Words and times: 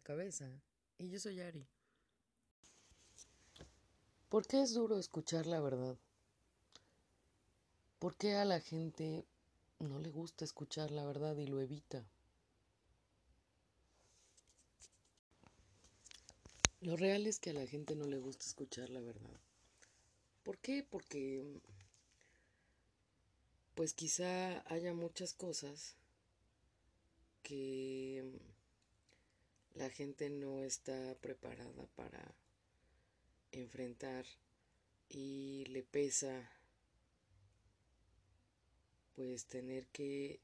cabeza. 0.00 0.62
Y 0.98 1.08
yo 1.08 1.20
soy 1.20 1.40
Ari. 1.40 1.66
¿Por 4.28 4.46
qué 4.46 4.62
es 4.62 4.74
duro 4.74 4.98
escuchar 4.98 5.46
la 5.46 5.60
verdad? 5.60 5.96
¿Por 7.98 8.16
qué 8.16 8.36
a 8.36 8.44
la 8.44 8.60
gente 8.60 9.24
no 9.78 9.98
le 9.98 10.10
gusta 10.10 10.44
escuchar 10.44 10.90
la 10.90 11.04
verdad 11.04 11.36
y 11.36 11.46
lo 11.46 11.60
evita? 11.60 12.04
Lo 16.80 16.96
real 16.96 17.26
es 17.26 17.40
que 17.40 17.50
a 17.50 17.54
la 17.54 17.66
gente 17.66 17.96
no 17.96 18.06
le 18.06 18.18
gusta 18.18 18.44
escuchar 18.44 18.90
la 18.90 19.00
verdad. 19.00 19.40
¿Por 20.44 20.58
qué? 20.58 20.86
Porque 20.88 21.60
pues 23.74 23.94
quizá 23.94 24.62
haya 24.72 24.92
muchas 24.92 25.34
cosas 25.34 25.96
que 27.42 28.24
la 29.78 29.90
gente 29.90 30.28
no 30.28 30.64
está 30.64 31.14
preparada 31.20 31.86
para 31.94 32.34
enfrentar 33.52 34.26
y 35.08 35.64
le 35.66 35.84
pesa 35.84 36.50
pues 39.14 39.46
tener 39.46 39.86
que 39.86 40.40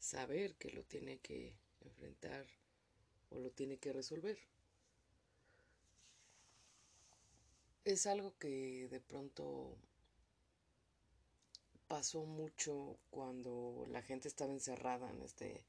saber 0.00 0.56
que 0.56 0.72
lo 0.72 0.82
tiene 0.82 1.18
que 1.18 1.54
enfrentar 1.80 2.44
o 3.30 3.38
lo 3.38 3.52
tiene 3.52 3.78
que 3.78 3.92
resolver. 3.92 4.36
Es 7.84 8.06
algo 8.06 8.36
que 8.36 8.88
de 8.90 9.00
pronto 9.00 9.76
pasó 11.86 12.24
mucho 12.24 12.98
cuando 13.10 13.86
la 13.90 14.02
gente 14.02 14.26
estaba 14.26 14.52
encerrada 14.52 15.08
en 15.08 15.22
este 15.22 15.64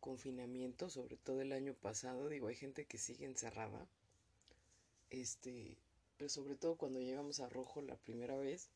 confinamiento, 0.00 0.90
sobre 0.90 1.16
todo 1.16 1.40
el 1.40 1.52
año 1.52 1.74
pasado, 1.74 2.28
digo, 2.28 2.48
hay 2.48 2.56
gente 2.56 2.86
que 2.86 2.98
sigue 2.98 3.26
encerrada. 3.26 3.86
Este, 5.10 5.76
pero 6.16 6.28
sobre 6.28 6.56
todo 6.56 6.76
cuando 6.76 7.00
llegamos 7.00 7.40
a 7.40 7.48
Rojo 7.48 7.80
la 7.82 7.96
primera 7.96 8.36
vez, 8.36 8.68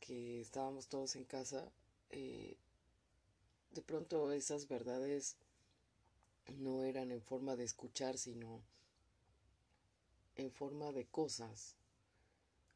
que 0.00 0.40
estábamos 0.40 0.88
todos 0.88 1.16
en 1.16 1.24
casa, 1.24 1.70
eh, 2.10 2.56
de 3.72 3.82
pronto 3.82 4.32
esas 4.32 4.68
verdades 4.68 5.36
no 6.58 6.84
eran 6.84 7.10
en 7.10 7.22
forma 7.22 7.56
de 7.56 7.64
escuchar, 7.64 8.18
sino 8.18 8.60
en 10.36 10.50
forma 10.50 10.92
de 10.92 11.06
cosas 11.06 11.76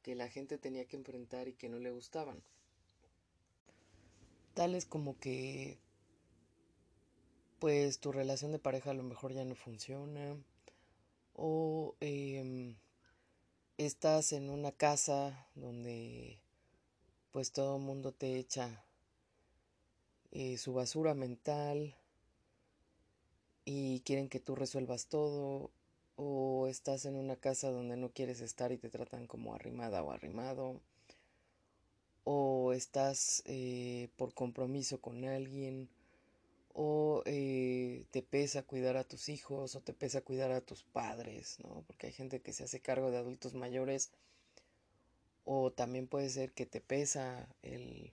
que 0.02 0.14
la 0.14 0.28
gente 0.28 0.58
tenía 0.58 0.86
que 0.86 0.96
enfrentar 0.96 1.48
y 1.48 1.54
que 1.54 1.68
no 1.68 1.78
le 1.78 1.90
gustaban. 1.90 2.42
Tales 4.54 4.86
como 4.86 5.18
que 5.18 5.78
pues 7.58 7.98
tu 7.98 8.12
relación 8.12 8.52
de 8.52 8.58
pareja 8.58 8.90
a 8.90 8.94
lo 8.94 9.02
mejor 9.02 9.32
ya 9.32 9.44
no 9.44 9.54
funciona 9.54 10.36
o 11.34 11.96
em, 12.00 12.76
estás 13.76 14.32
en 14.32 14.50
una 14.50 14.72
casa 14.72 15.48
donde 15.54 16.40
pues 17.32 17.52
todo 17.52 17.76
el 17.76 17.82
mundo 17.82 18.12
te 18.12 18.38
echa 18.38 18.84
eh, 20.30 20.58
su 20.58 20.72
basura 20.72 21.14
mental 21.14 21.96
y 23.64 24.00
quieren 24.00 24.28
que 24.28 24.40
tú 24.40 24.54
resuelvas 24.54 25.06
todo 25.06 25.70
o 26.16 26.66
estás 26.68 27.04
en 27.04 27.16
una 27.16 27.36
casa 27.36 27.70
donde 27.70 27.96
no 27.96 28.10
quieres 28.10 28.40
estar 28.40 28.72
y 28.72 28.78
te 28.78 28.88
tratan 28.88 29.26
como 29.26 29.54
arrimada 29.54 30.02
o 30.02 30.10
arrimado 30.10 30.80
o 32.24 32.72
estás 32.72 33.42
eh, 33.46 34.08
por 34.16 34.34
compromiso 34.34 35.00
con 35.00 35.24
alguien 35.24 35.88
o 36.74 37.22
eh, 37.26 38.04
te 38.10 38.22
pesa 38.22 38.62
cuidar 38.62 38.96
a 38.96 39.04
tus 39.04 39.28
hijos 39.28 39.74
o 39.74 39.80
te 39.80 39.92
pesa 39.92 40.20
cuidar 40.22 40.52
a 40.52 40.60
tus 40.60 40.84
padres, 40.84 41.58
¿no? 41.64 41.82
Porque 41.86 42.08
hay 42.08 42.12
gente 42.12 42.40
que 42.40 42.52
se 42.52 42.64
hace 42.64 42.80
cargo 42.80 43.10
de 43.10 43.18
adultos 43.18 43.54
mayores 43.54 44.10
o 45.44 45.72
también 45.72 46.06
puede 46.06 46.28
ser 46.28 46.52
que 46.52 46.66
te 46.66 46.80
pesa 46.80 47.48
el, 47.62 48.12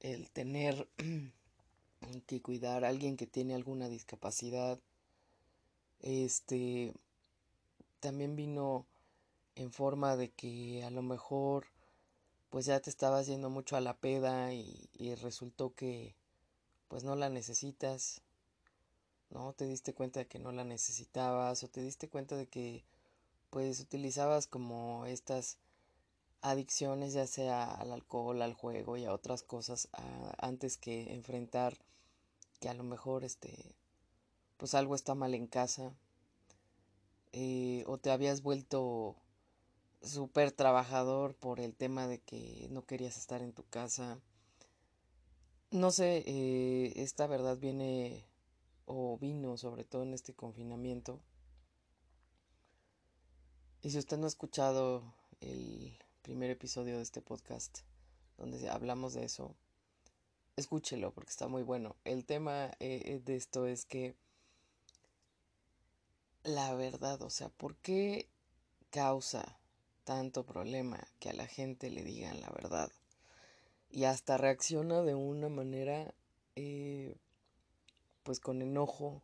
el 0.00 0.30
tener 0.30 0.88
que 2.26 2.42
cuidar 2.42 2.84
a 2.84 2.88
alguien 2.88 3.16
que 3.16 3.26
tiene 3.26 3.54
alguna 3.54 3.88
discapacidad. 3.88 4.80
Este 6.00 6.94
también 8.00 8.34
vino 8.36 8.86
en 9.56 9.72
forma 9.72 10.16
de 10.16 10.30
que 10.30 10.82
a 10.84 10.90
lo 10.90 11.02
mejor 11.02 11.66
pues 12.50 12.66
ya 12.66 12.80
te 12.80 12.90
estabas 12.90 13.26
yendo 13.26 13.50
mucho 13.50 13.76
a 13.76 13.80
la 13.80 13.96
peda 13.96 14.52
y, 14.52 14.88
y 14.94 15.14
resultó 15.16 15.74
que 15.74 16.14
pues 16.94 17.02
no 17.02 17.16
la 17.16 17.28
necesitas, 17.28 18.20
¿no? 19.28 19.52
Te 19.52 19.66
diste 19.66 19.94
cuenta 19.94 20.20
de 20.20 20.28
que 20.28 20.38
no 20.38 20.52
la 20.52 20.62
necesitabas 20.62 21.64
o 21.64 21.68
te 21.68 21.82
diste 21.82 22.08
cuenta 22.08 22.36
de 22.36 22.46
que 22.46 22.84
pues 23.50 23.80
utilizabas 23.80 24.46
como 24.46 25.04
estas 25.04 25.58
adicciones 26.40 27.12
ya 27.12 27.26
sea 27.26 27.64
al 27.64 27.90
alcohol, 27.90 28.40
al 28.42 28.54
juego 28.54 28.96
y 28.96 29.06
a 29.06 29.12
otras 29.12 29.42
cosas 29.42 29.88
antes 30.38 30.76
que 30.76 31.12
enfrentar 31.12 31.76
que 32.60 32.68
a 32.68 32.74
lo 32.74 32.84
mejor 32.84 33.24
este 33.24 33.74
pues 34.56 34.76
algo 34.76 34.94
está 34.94 35.16
mal 35.16 35.34
en 35.34 35.48
casa 35.48 35.92
eh, 37.32 37.82
o 37.88 37.98
te 37.98 38.12
habías 38.12 38.40
vuelto 38.40 39.16
súper 40.00 40.52
trabajador 40.52 41.34
por 41.34 41.58
el 41.58 41.74
tema 41.74 42.06
de 42.06 42.20
que 42.20 42.68
no 42.70 42.86
querías 42.86 43.16
estar 43.16 43.42
en 43.42 43.52
tu 43.52 43.64
casa 43.64 44.20
no 45.74 45.90
sé, 45.90 46.22
eh, 46.24 46.92
esta 46.94 47.26
verdad 47.26 47.58
viene 47.58 48.24
o 48.86 49.18
vino 49.18 49.56
sobre 49.56 49.82
todo 49.82 50.04
en 50.04 50.14
este 50.14 50.32
confinamiento. 50.32 51.20
Y 53.82 53.90
si 53.90 53.98
usted 53.98 54.16
no 54.16 54.26
ha 54.26 54.28
escuchado 54.28 55.02
el 55.40 55.98
primer 56.22 56.50
episodio 56.50 56.96
de 56.96 57.02
este 57.02 57.20
podcast 57.20 57.80
donde 58.38 58.68
hablamos 58.68 59.14
de 59.14 59.24
eso, 59.24 59.56
escúchelo 60.54 61.12
porque 61.12 61.30
está 61.30 61.48
muy 61.48 61.64
bueno. 61.64 61.96
El 62.04 62.24
tema 62.24 62.70
eh, 62.78 63.20
de 63.24 63.34
esto 63.34 63.66
es 63.66 63.84
que 63.84 64.14
la 66.44 66.72
verdad, 66.74 67.20
o 67.22 67.30
sea, 67.30 67.48
¿por 67.48 67.74
qué 67.78 68.28
causa 68.90 69.58
tanto 70.04 70.46
problema 70.46 71.04
que 71.18 71.30
a 71.30 71.34
la 71.34 71.48
gente 71.48 71.90
le 71.90 72.04
digan 72.04 72.40
la 72.40 72.50
verdad? 72.50 72.92
Y 73.94 74.06
hasta 74.06 74.36
reacciona 74.36 75.02
de 75.02 75.14
una 75.14 75.48
manera 75.48 76.12
eh, 76.56 77.14
pues 78.24 78.40
con 78.40 78.60
enojo 78.60 79.22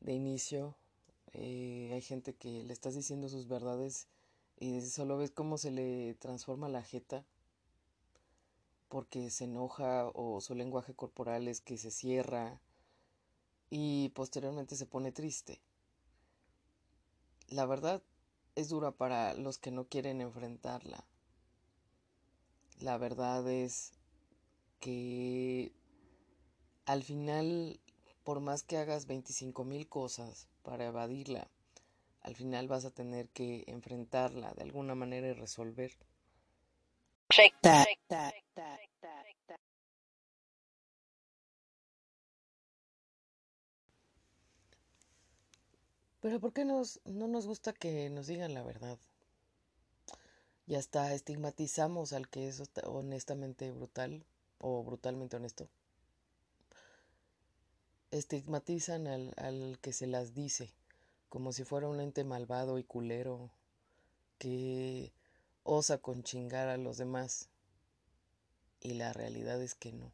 de 0.00 0.12
inicio 0.12 0.74
eh, 1.34 1.90
hay 1.92 2.02
gente 2.02 2.34
que 2.34 2.64
le 2.64 2.72
estás 2.72 2.96
diciendo 2.96 3.28
sus 3.28 3.46
verdades 3.46 4.08
y 4.58 4.80
solo 4.80 5.18
ves 5.18 5.30
cómo 5.30 5.56
se 5.56 5.70
le 5.70 6.14
transforma 6.14 6.68
la 6.68 6.82
jeta 6.82 7.24
porque 8.88 9.30
se 9.30 9.44
enoja 9.44 10.10
o 10.14 10.40
su 10.40 10.56
lenguaje 10.56 10.92
corporal 10.92 11.46
es 11.46 11.60
que 11.60 11.78
se 11.78 11.92
cierra 11.92 12.60
y 13.70 14.08
posteriormente 14.08 14.74
se 14.74 14.86
pone 14.86 15.12
triste. 15.12 15.60
La 17.46 17.66
verdad 17.66 18.02
es 18.56 18.68
dura 18.68 18.90
para 18.90 19.34
los 19.34 19.58
que 19.58 19.70
no 19.70 19.84
quieren 19.84 20.20
enfrentarla. 20.20 21.04
La 22.80 22.96
verdad 22.96 23.46
es 23.50 23.92
que 24.80 25.72
al 26.86 27.02
final, 27.04 27.78
por 28.24 28.40
más 28.40 28.62
que 28.62 28.78
hagas 28.78 29.06
25 29.06 29.64
mil 29.64 29.86
cosas 29.86 30.48
para 30.62 30.86
evadirla, 30.86 31.50
al 32.22 32.34
final 32.34 32.68
vas 32.68 32.86
a 32.86 32.90
tener 32.90 33.28
que 33.28 33.64
enfrentarla 33.66 34.52
de 34.54 34.62
alguna 34.62 34.94
manera 34.94 35.28
y 35.28 35.32
resolver. 35.34 35.92
Pero 46.20 46.40
¿por 46.40 46.52
qué 46.54 46.64
nos, 46.64 47.00
no 47.04 47.28
nos 47.28 47.46
gusta 47.46 47.72
que 47.74 48.08
nos 48.10 48.26
digan 48.26 48.54
la 48.54 48.62
verdad? 48.62 48.98
Y 50.70 50.76
hasta 50.76 51.12
estigmatizamos 51.14 52.12
al 52.12 52.28
que 52.28 52.46
es 52.46 52.62
honestamente 52.84 53.72
brutal 53.72 54.24
o 54.60 54.84
brutalmente 54.84 55.34
honesto. 55.34 55.68
Estigmatizan 58.12 59.08
al, 59.08 59.34
al 59.36 59.80
que 59.82 59.92
se 59.92 60.06
las 60.06 60.32
dice 60.32 60.72
como 61.28 61.52
si 61.52 61.64
fuera 61.64 61.88
un 61.88 61.98
ente 61.98 62.22
malvado 62.22 62.78
y 62.78 62.84
culero 62.84 63.50
que 64.38 65.12
osa 65.64 65.98
con 65.98 66.22
chingar 66.22 66.68
a 66.68 66.76
los 66.76 66.98
demás. 66.98 67.48
Y 68.80 68.94
la 68.94 69.12
realidad 69.12 69.60
es 69.60 69.74
que 69.74 69.90
no. 69.90 70.12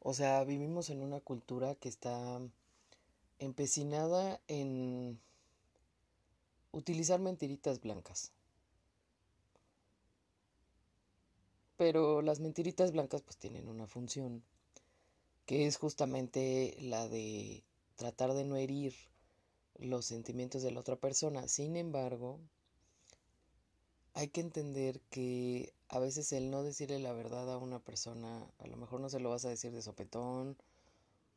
O 0.00 0.14
sea, 0.14 0.42
vivimos 0.42 0.90
en 0.90 1.00
una 1.00 1.20
cultura 1.20 1.76
que 1.76 1.88
está 1.88 2.40
empecinada 3.38 4.40
en 4.48 5.20
utilizar 6.74 7.20
mentiritas 7.20 7.80
blancas. 7.80 8.32
Pero 11.76 12.22
las 12.22 12.40
mentiritas 12.40 12.92
blancas 12.92 13.22
pues 13.22 13.36
tienen 13.36 13.68
una 13.68 13.86
función 13.86 14.42
que 15.46 15.66
es 15.66 15.76
justamente 15.76 16.76
la 16.80 17.08
de 17.08 17.64
tratar 17.96 18.32
de 18.34 18.44
no 18.44 18.56
herir 18.56 18.94
los 19.78 20.06
sentimientos 20.06 20.62
de 20.62 20.70
la 20.70 20.80
otra 20.80 20.96
persona. 20.96 21.48
Sin 21.48 21.76
embargo, 21.76 22.38
hay 24.14 24.28
que 24.28 24.40
entender 24.40 25.00
que 25.10 25.74
a 25.88 25.98
veces 25.98 26.32
el 26.32 26.50
no 26.50 26.62
decirle 26.62 26.98
la 26.98 27.12
verdad 27.12 27.52
a 27.52 27.58
una 27.58 27.80
persona, 27.80 28.46
a 28.58 28.66
lo 28.66 28.76
mejor 28.76 29.00
no 29.00 29.08
se 29.08 29.20
lo 29.20 29.30
vas 29.30 29.44
a 29.44 29.50
decir 29.50 29.72
de 29.72 29.82
sopetón, 29.82 30.56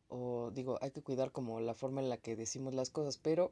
o 0.07 0.51
digo, 0.51 0.77
hay 0.81 0.91
que 0.91 1.03
cuidar 1.03 1.31
como 1.31 1.59
la 1.59 1.73
forma 1.73 2.01
en 2.01 2.09
la 2.09 2.17
que 2.17 2.35
decimos 2.35 2.73
las 2.73 2.89
cosas, 2.89 3.17
pero 3.17 3.51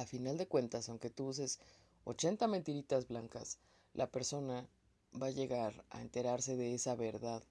a 0.00 0.06
final 0.06 0.38
de 0.38 0.48
cuentas, 0.48 0.88
aunque 0.88 1.10
tú 1.10 1.26
uses 1.26 1.60
80 2.04 2.46
mentiritas 2.48 3.06
blancas, 3.06 3.58
la 3.92 4.10
persona 4.10 4.66
va 5.20 5.26
a 5.26 5.30
llegar 5.30 5.84
a 5.90 6.00
enterarse 6.00 6.56
de 6.56 6.74
esa 6.74 6.94
verdad 6.94 7.42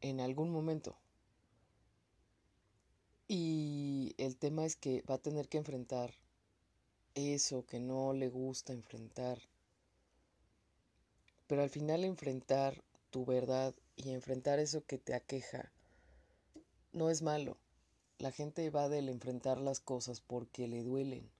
en 0.00 0.20
algún 0.20 0.50
momento. 0.50 0.96
Y 3.26 4.14
el 4.18 4.36
tema 4.36 4.64
es 4.64 4.76
que 4.76 5.02
va 5.02 5.16
a 5.16 5.22
tener 5.22 5.48
que 5.48 5.58
enfrentar 5.58 6.14
eso 7.14 7.66
que 7.66 7.80
no 7.80 8.12
le 8.12 8.28
gusta 8.28 8.72
enfrentar. 8.72 9.38
Pero 11.48 11.62
al 11.62 11.70
final 11.70 12.04
enfrentar 12.04 12.84
tu 13.10 13.24
verdad 13.24 13.74
y 13.96 14.10
enfrentar 14.10 14.60
eso 14.60 14.84
que 14.84 14.98
te 14.98 15.14
aqueja 15.14 15.72
no 16.92 17.10
es 17.10 17.22
malo. 17.22 17.56
La 18.18 18.32
gente 18.32 18.68
va 18.70 18.88
del 18.88 19.08
enfrentar 19.08 19.58
las 19.58 19.80
cosas 19.80 20.20
porque 20.20 20.66
le 20.66 20.82
duelen. 20.82 21.30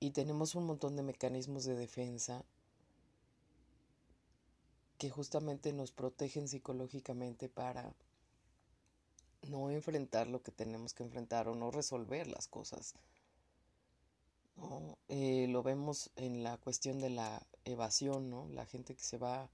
Y 0.00 0.10
tenemos 0.10 0.54
un 0.54 0.66
montón 0.66 0.96
de 0.96 1.02
mecanismos 1.02 1.64
de 1.64 1.76
defensa 1.76 2.44
que 4.98 5.10
justamente 5.10 5.72
nos 5.72 5.92
protegen 5.92 6.48
psicológicamente 6.48 7.48
para 7.48 7.94
no 9.48 9.70
enfrentar 9.70 10.26
lo 10.26 10.42
que 10.42 10.52
tenemos 10.52 10.92
que 10.92 11.04
enfrentar 11.04 11.48
o 11.48 11.54
no 11.54 11.70
resolver 11.70 12.26
las 12.26 12.48
cosas. 12.48 12.94
Eh, 15.08 15.46
lo 15.48 15.62
vemos 15.62 16.10
en 16.16 16.42
la 16.42 16.58
cuestión 16.58 16.98
de 16.98 17.10
la 17.10 17.46
evasión, 17.64 18.28
¿no? 18.28 18.48
La 18.48 18.66
gente 18.66 18.94
que 18.94 19.02
se 19.02 19.18
va 19.18 19.48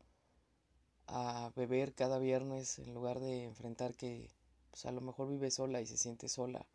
a 1.07 1.53
beber 1.55 1.95
cada 1.95 2.19
viernes 2.19 2.79
en 2.79 2.93
lugar 2.93 3.21
de 3.21 3.45
enfrentar 3.45 3.95
que 3.95 4.29
pues, 4.77 4.85
a 4.85 4.93
lo 4.93 5.01
mejor 5.01 5.27
vive 5.29 5.51
sola 5.51 5.81
y 5.81 5.87
se 5.87 5.97
siente 5.97 6.29
sola 6.29 6.67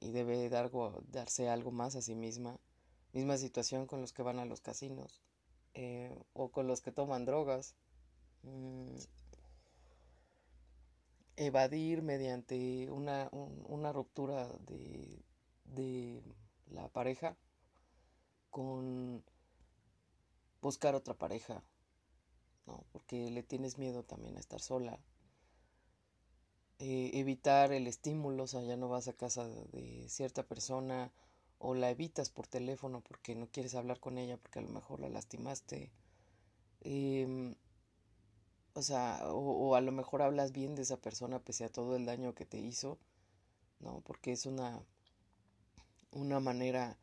y 0.00 0.10
debe 0.10 0.48
dar, 0.48 0.72
darse 1.12 1.48
algo 1.48 1.70
más 1.70 1.94
a 1.94 2.02
sí 2.02 2.16
misma. 2.16 2.58
Misma 3.12 3.38
situación 3.38 3.86
con 3.86 4.00
los 4.00 4.12
que 4.12 4.24
van 4.24 4.40
a 4.40 4.44
los 4.44 4.60
casinos 4.60 5.22
eh, 5.74 6.20
o 6.32 6.50
con 6.50 6.66
los 6.66 6.80
que 6.80 6.90
toman 6.90 7.24
drogas. 7.24 7.76
Mm, 8.42 8.96
evadir 11.36 12.02
mediante 12.02 12.90
una, 12.90 13.28
una 13.30 13.92
ruptura 13.92 14.48
de, 14.66 15.22
de 15.64 16.24
la 16.72 16.88
pareja 16.88 17.36
con 18.50 19.22
buscar 20.60 20.96
otra 20.96 21.14
pareja, 21.14 21.62
¿no? 22.66 22.84
Porque 22.90 23.30
le 23.30 23.44
tienes 23.44 23.78
miedo 23.78 24.02
también 24.02 24.36
a 24.36 24.40
estar 24.40 24.60
sola. 24.60 24.98
Eh, 26.84 27.12
evitar 27.14 27.70
el 27.72 27.86
estímulo, 27.86 28.42
o 28.42 28.46
sea, 28.48 28.60
ya 28.62 28.76
no 28.76 28.88
vas 28.88 29.06
a 29.06 29.12
casa 29.12 29.46
de 29.46 30.04
cierta 30.08 30.42
persona 30.42 31.12
o 31.60 31.74
la 31.74 31.90
evitas 31.90 32.28
por 32.28 32.48
teléfono 32.48 33.02
porque 33.02 33.36
no 33.36 33.46
quieres 33.46 33.76
hablar 33.76 34.00
con 34.00 34.18
ella 34.18 34.36
porque 34.36 34.58
a 34.58 34.62
lo 34.62 34.68
mejor 34.70 34.98
la 34.98 35.08
lastimaste. 35.08 35.92
Em, 36.80 37.54
o 38.74 38.82
sea, 38.82 39.20
o, 39.32 39.76
a 39.76 39.80
lo 39.80 39.92
mejor 39.92 40.22
hablas 40.22 40.50
bien 40.50 40.74
de 40.74 40.82
esa 40.82 40.96
persona 40.96 41.38
pese 41.38 41.64
a 41.64 41.68
todo 41.68 41.94
el 41.94 42.04
daño 42.04 42.34
que 42.34 42.46
te 42.46 42.58
hizo, 42.58 42.98
¿no? 43.78 44.00
Porque 44.00 44.32
es 44.32 44.46
una, 44.46 44.82
una 46.10 46.40
manera 46.40 46.98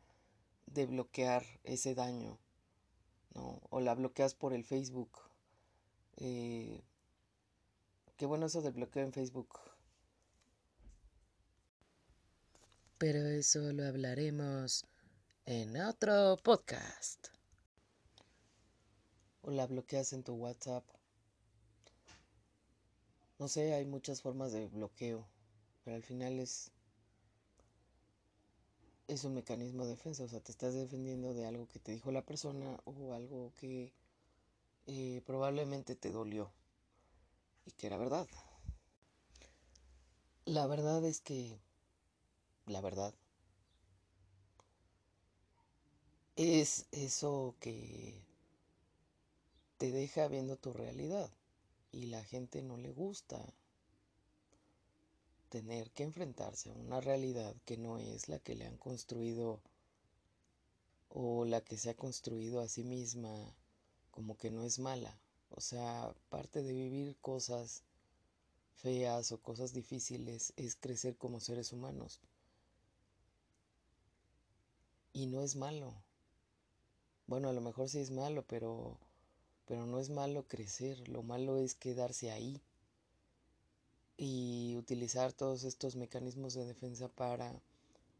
de 0.66 0.84
bloquear 0.84 1.42
ese 1.64 1.94
daño, 1.94 2.38
¿no? 3.34 3.62
O 3.70 3.80
la 3.80 3.94
bloqueas 3.94 4.34
por 4.34 4.52
el 4.52 4.64
Facebook. 4.64 5.10
Eh, 6.18 6.82
qué 8.18 8.26
bueno 8.26 8.44
eso 8.44 8.60
del 8.60 8.74
bloqueo 8.74 9.04
en 9.04 9.14
Facebook. 9.14 9.69
Pero 13.00 13.26
eso 13.28 13.72
lo 13.72 13.86
hablaremos 13.86 14.84
en 15.46 15.74
otro 15.80 16.36
podcast. 16.36 17.28
O 19.40 19.50
la 19.50 19.66
bloqueas 19.66 20.12
en 20.12 20.22
tu 20.22 20.34
WhatsApp. 20.34 20.84
No 23.38 23.48
sé, 23.48 23.72
hay 23.72 23.86
muchas 23.86 24.20
formas 24.20 24.52
de 24.52 24.66
bloqueo, 24.68 25.26
pero 25.82 25.96
al 25.96 26.02
final 26.02 26.40
es 26.40 26.72
es 29.08 29.24
un 29.24 29.32
mecanismo 29.32 29.84
de 29.84 29.92
defensa, 29.92 30.24
o 30.24 30.28
sea, 30.28 30.40
te 30.40 30.52
estás 30.52 30.74
defendiendo 30.74 31.32
de 31.32 31.46
algo 31.46 31.66
que 31.68 31.78
te 31.78 31.92
dijo 31.92 32.12
la 32.12 32.26
persona 32.26 32.82
o 32.84 33.14
algo 33.14 33.50
que 33.56 33.94
eh, 34.86 35.22
probablemente 35.24 35.96
te 35.96 36.12
dolió 36.12 36.52
y 37.64 37.70
que 37.70 37.86
era 37.86 37.96
verdad. 37.96 38.28
La 40.44 40.66
verdad 40.66 41.02
es 41.06 41.22
que, 41.22 41.58
la 42.66 42.80
verdad, 42.80 43.14
es 46.36 46.86
eso 46.92 47.54
que 47.60 48.24
te 49.78 49.90
deja 49.90 50.28
viendo 50.28 50.56
tu 50.56 50.72
realidad 50.72 51.30
y 51.92 52.06
la 52.06 52.22
gente 52.24 52.62
no 52.62 52.76
le 52.76 52.92
gusta 52.92 53.54
tener 55.50 55.90
que 55.90 56.04
enfrentarse 56.04 56.70
a 56.70 56.74
una 56.74 57.00
realidad 57.00 57.54
que 57.64 57.76
no 57.76 57.98
es 57.98 58.28
la 58.28 58.38
que 58.38 58.54
le 58.54 58.66
han 58.66 58.78
construido 58.78 59.60
o 61.08 61.44
la 61.44 61.60
que 61.60 61.76
se 61.76 61.90
ha 61.90 61.94
construido 61.94 62.60
a 62.60 62.68
sí 62.68 62.84
misma 62.84 63.54
como 64.10 64.36
que 64.36 64.50
no 64.50 64.64
es 64.64 64.78
mala. 64.78 65.18
O 65.50 65.60
sea, 65.60 66.14
parte 66.28 66.62
de 66.62 66.72
vivir 66.72 67.16
cosas 67.20 67.82
feas 68.76 69.32
o 69.32 69.42
cosas 69.42 69.72
difíciles 69.72 70.52
es 70.56 70.76
crecer 70.76 71.16
como 71.16 71.40
seres 71.40 71.72
humanos. 71.72 72.20
Y 75.12 75.26
no 75.26 75.42
es 75.42 75.56
malo. 75.56 75.94
Bueno, 77.26 77.48
a 77.48 77.52
lo 77.52 77.60
mejor 77.60 77.88
sí 77.88 77.98
es 77.98 78.10
malo, 78.10 78.44
pero 78.46 78.98
pero 79.70 79.86
no 79.86 80.00
es 80.00 80.10
malo 80.10 80.48
crecer, 80.48 81.08
lo 81.08 81.22
malo 81.22 81.56
es 81.56 81.76
quedarse 81.76 82.32
ahí 82.32 82.60
y 84.16 84.74
utilizar 84.76 85.32
todos 85.32 85.62
estos 85.62 85.94
mecanismos 85.94 86.54
de 86.54 86.64
defensa 86.64 87.06
para 87.06 87.52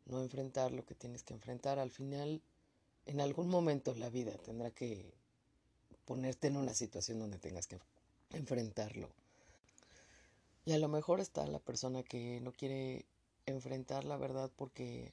no 0.07 0.23
enfrentar 0.23 0.71
lo 0.71 0.87
que 0.87 0.95
tienes 0.95 1.25
que 1.25 1.35
enfrentar. 1.35 1.81
Al 1.81 1.91
final, 1.91 2.41
en 3.05 3.21
algún 3.21 3.49
momento 3.49 3.97
la 3.97 4.11
vida 4.11 4.31
tendrá 4.45 4.71
que 4.71 5.12
ponerte 6.05 6.47
en 6.47 6.57
una 6.57 6.73
situación 6.73 7.19
donde 7.19 7.41
tengas 7.41 7.67
que 7.67 7.81
enfrentarlo. 8.31 9.09
Y 10.65 10.71
a 10.71 10.79
lo 10.79 10.87
mejor 10.87 11.19
está 11.19 11.45
la 11.49 11.59
persona 11.59 12.05
que 12.05 12.41
no 12.43 12.53
quiere 12.53 13.07
enfrentar 13.47 14.05
la 14.05 14.17
verdad 14.17 14.53
porque 14.55 15.12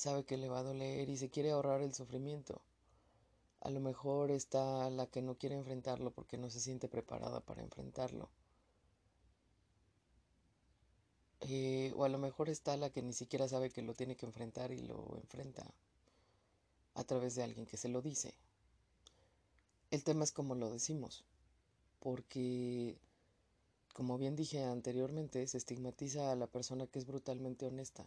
sabe 0.00 0.24
que 0.24 0.38
le 0.38 0.48
va 0.48 0.60
a 0.60 0.62
doler 0.62 1.10
y 1.10 1.16
se 1.18 1.28
quiere 1.28 1.50
ahorrar 1.50 1.82
el 1.82 1.94
sufrimiento. 1.94 2.62
A 3.60 3.68
lo 3.68 3.80
mejor 3.80 4.30
está 4.30 4.88
la 4.88 5.06
que 5.06 5.20
no 5.20 5.36
quiere 5.36 5.56
enfrentarlo 5.56 6.10
porque 6.10 6.38
no 6.38 6.48
se 6.48 6.58
siente 6.58 6.88
preparada 6.88 7.40
para 7.40 7.60
enfrentarlo. 7.60 8.30
Eh, 11.42 11.92
o 11.96 12.04
a 12.04 12.08
lo 12.08 12.18
mejor 12.18 12.48
está 12.48 12.78
la 12.78 12.88
que 12.90 13.02
ni 13.02 13.12
siquiera 13.12 13.46
sabe 13.46 13.68
que 13.68 13.82
lo 13.82 13.92
tiene 13.94 14.16
que 14.16 14.24
enfrentar 14.24 14.72
y 14.72 14.78
lo 14.78 15.18
enfrenta 15.22 15.66
a 16.94 17.04
través 17.04 17.34
de 17.34 17.42
alguien 17.42 17.66
que 17.66 17.76
se 17.76 17.90
lo 17.90 18.00
dice. 18.00 18.32
El 19.90 20.02
tema 20.02 20.24
es 20.24 20.32
como 20.32 20.54
lo 20.54 20.70
decimos, 20.70 21.24
porque, 21.98 22.96
como 23.92 24.16
bien 24.16 24.34
dije 24.34 24.64
anteriormente, 24.64 25.46
se 25.46 25.58
estigmatiza 25.58 26.32
a 26.32 26.36
la 26.36 26.46
persona 26.46 26.86
que 26.86 26.98
es 26.98 27.06
brutalmente 27.06 27.66
honesta. 27.66 28.06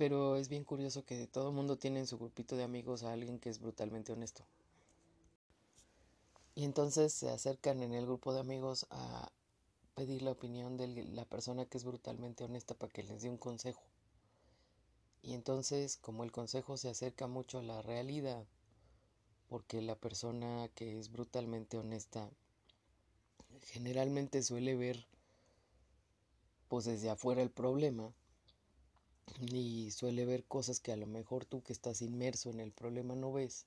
Pero 0.00 0.36
es 0.36 0.48
bien 0.48 0.64
curioso 0.64 1.04
que 1.04 1.26
todo 1.26 1.52
mundo 1.52 1.76
tiene 1.76 2.00
en 2.00 2.06
su 2.06 2.16
grupito 2.16 2.56
de 2.56 2.62
amigos 2.62 3.02
a 3.02 3.12
alguien 3.12 3.38
que 3.38 3.50
es 3.50 3.60
brutalmente 3.60 4.14
honesto. 4.14 4.46
Y 6.54 6.64
entonces 6.64 7.12
se 7.12 7.28
acercan 7.28 7.82
en 7.82 7.92
el 7.92 8.06
grupo 8.06 8.32
de 8.32 8.40
amigos 8.40 8.86
a, 8.88 9.30
pedir 9.94 10.22
la 10.22 10.30
opinión 10.30 10.78
de 10.78 10.88
la 11.04 11.26
persona 11.26 11.66
que 11.66 11.76
es 11.76 11.84
brutalmente 11.84 12.44
honesta 12.44 12.72
para 12.72 12.90
que 12.90 13.02
les 13.02 13.20
dé 13.20 13.28
un 13.28 13.36
consejo. 13.36 13.82
Y 15.20 15.34
entonces, 15.34 15.98
como 15.98 16.24
el 16.24 16.32
consejo 16.32 16.78
se 16.78 16.88
acerca 16.88 17.26
mucho 17.26 17.58
a 17.58 17.62
la 17.62 17.82
realidad, 17.82 18.46
porque 19.50 19.82
la 19.82 19.96
persona 19.96 20.70
que 20.74 20.98
es 20.98 21.12
brutalmente 21.12 21.76
honesta 21.76 22.30
generalmente 23.64 24.42
suele 24.42 24.76
ver 24.76 25.04
pues 26.68 26.86
desde 26.86 27.10
afuera 27.10 27.42
el 27.42 27.50
problema 27.50 28.14
y 29.40 29.90
suele 29.90 30.24
ver 30.24 30.44
cosas 30.44 30.80
que 30.80 30.92
a 30.92 30.96
lo 30.96 31.06
mejor 31.06 31.44
tú 31.44 31.62
que 31.62 31.72
estás 31.72 32.02
inmerso 32.02 32.50
en 32.50 32.60
el 32.60 32.72
problema 32.72 33.14
no 33.14 33.32
ves. 33.32 33.66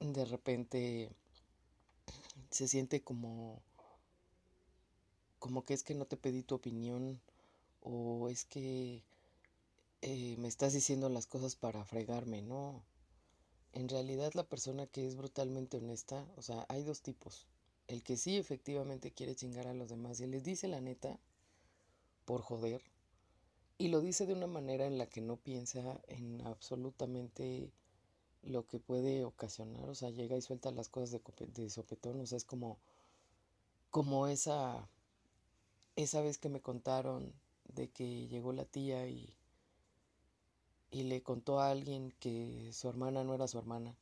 De 0.00 0.24
repente 0.24 1.10
se 2.50 2.68
siente 2.68 3.02
como 3.02 3.60
como 5.38 5.64
que 5.64 5.74
es 5.74 5.82
que 5.82 5.94
no 5.94 6.06
te 6.06 6.16
pedí 6.16 6.42
tu 6.42 6.54
opinión 6.56 7.20
o 7.82 8.28
es 8.28 8.44
que 8.44 9.02
eh, 10.02 10.36
me 10.38 10.48
estás 10.48 10.72
diciendo 10.72 11.08
las 11.08 11.26
cosas 11.26 11.56
para 11.56 11.84
fregarme, 11.84 12.42
no. 12.42 12.82
En 13.72 13.88
realidad 13.88 14.32
la 14.34 14.44
persona 14.48 14.86
que 14.86 15.06
es 15.06 15.16
brutalmente 15.16 15.76
honesta, 15.78 16.26
o 16.36 16.42
sea, 16.42 16.66
hay 16.68 16.82
dos 16.82 17.02
tipos. 17.02 17.46
El 17.88 18.02
que 18.02 18.16
sí 18.16 18.36
efectivamente 18.38 19.12
quiere 19.12 19.36
chingar 19.36 19.66
a 19.68 19.74
los 19.74 19.88
demás 19.88 20.20
y 20.20 20.26
les 20.26 20.42
dice 20.44 20.68
la 20.68 20.80
neta 20.80 21.18
por 22.26 22.42
joder. 22.42 22.82
Y 23.78 23.88
lo 23.88 24.00
dice 24.00 24.26
de 24.26 24.34
una 24.34 24.46
manera 24.46 24.86
en 24.86 24.98
la 24.98 25.06
que 25.06 25.20
no 25.22 25.36
piensa 25.36 26.00
en 26.08 26.42
absolutamente 26.46 27.70
lo 28.42 28.66
que 28.66 28.78
puede 28.78 29.24
ocasionar. 29.24 29.88
O 29.88 29.94
sea, 29.94 30.10
llega 30.10 30.36
y 30.36 30.42
suelta 30.42 30.70
las 30.70 30.88
cosas 30.88 31.20
de, 31.38 31.70
sopetón. 31.70 32.20
O 32.20 32.26
sea, 32.26 32.36
es 32.36 32.44
como, 32.44 32.78
como 33.90 34.26
esa, 34.28 34.88
esa 35.96 36.20
vez 36.22 36.38
que 36.38 36.48
me 36.48 36.60
contaron 36.60 37.32
de 37.74 37.88
que 37.88 38.28
llegó 38.28 38.52
la 38.52 38.64
tía 38.64 39.06
y, 39.08 39.34
y 40.90 41.04
le 41.04 41.22
contó 41.22 41.60
a 41.60 41.70
alguien 41.70 42.12
que 42.20 42.70
su 42.72 42.88
hermana 42.88 43.24
no 43.24 43.34
era 43.34 43.48
su 43.48 43.58
hermana. 43.58 43.94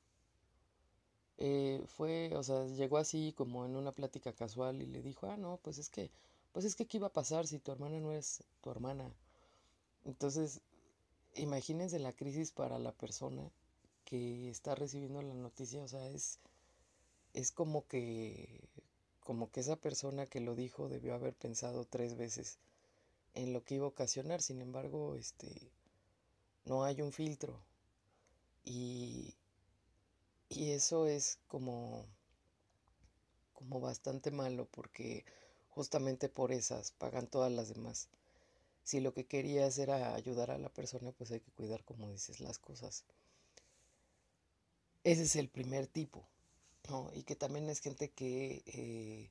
Eh, 1.39 1.83
fue, 1.89 2.33
o 2.37 2.43
sea, 2.45 2.65
llegó 2.67 2.99
así 2.99 3.35
como 3.37 3.65
en 3.65 3.75
una 3.77 3.93
plática 3.93 4.33
casual 4.33 4.83
y 4.83 4.87
le 4.87 5.03
dijo, 5.03 5.27
ah, 5.29 5.37
no, 5.37 5.59
pues 5.63 5.79
es 5.79 5.89
que, 5.91 6.11
pues 6.55 6.65
es 6.65 6.77
que 6.77 6.87
qué 6.87 6.99
iba 6.99 7.09
a 7.09 7.13
pasar 7.13 7.49
si 7.49 7.59
tu 7.59 7.73
hermana 7.73 7.99
no 7.99 8.13
es 8.13 8.45
tu 8.63 8.71
hermana. 8.71 9.13
Entonces, 10.05 10.61
imagínense 11.35 11.99
la 11.99 12.13
crisis 12.13 12.53
para 12.53 12.79
la 12.79 12.93
persona 12.93 13.51
que 14.05 14.49
está 14.51 14.77
recibiendo 14.77 15.21
la 15.21 15.35
noticia, 15.35 15.83
o 15.83 15.89
sea, 15.89 16.09
es, 16.11 16.39
es 17.33 17.51
como 17.51 17.89
que, 17.89 18.61
como 19.19 19.51
que 19.51 19.61
esa 19.61 19.75
persona 19.75 20.27
que 20.27 20.39
lo 20.41 20.55
dijo 20.55 20.89
debió 20.89 21.15
haber 21.15 21.35
pensado 21.35 21.87
tres 21.87 22.17
veces 22.17 22.59
en 23.35 23.53
lo 23.53 23.65
que 23.65 23.75
iba 23.75 23.87
a 23.87 23.89
ocasionar, 23.89 24.41
sin 24.41 24.61
embargo, 24.61 25.17
este, 25.17 25.73
no 26.67 26.85
hay 26.85 27.03
un 27.03 27.11
filtro 27.11 27.59
y, 28.65 29.35
y 30.49 30.71
eso 30.71 31.09
es 31.09 31.41
como, 31.49 32.07
como 33.55 33.81
bastante 33.81 34.31
malo 34.31 34.69
porque 34.71 35.25
justamente 35.75 36.29
por 36.29 36.53
esas 36.53 36.93
pagan 36.93 37.27
todas 37.27 37.53
las 37.53 37.69
demás. 37.69 38.09
Si 38.85 39.01
lo 39.01 39.15
que 39.15 39.27
querías 39.27 39.79
era 39.79 40.15
ayudar 40.15 40.51
a 40.51 40.59
la 40.59 40.69
persona, 40.71 41.13
pues 41.13 41.31
hay 41.33 41.41
que 41.41 41.53
cuidar, 41.53 41.85
como 41.85 42.11
dices, 42.11 42.41
las 42.41 42.59
cosas. 42.59 43.05
Ese 45.05 45.23
es 45.23 45.37
el 45.37 45.49
primer 45.49 45.87
tipo, 45.87 46.25
¿no? 46.89 47.11
Y 47.15 47.23
que 47.23 47.37
también 47.37 47.69
es 47.71 47.81
gente 47.81 48.11
que, 48.11 48.63
eh, 48.67 49.31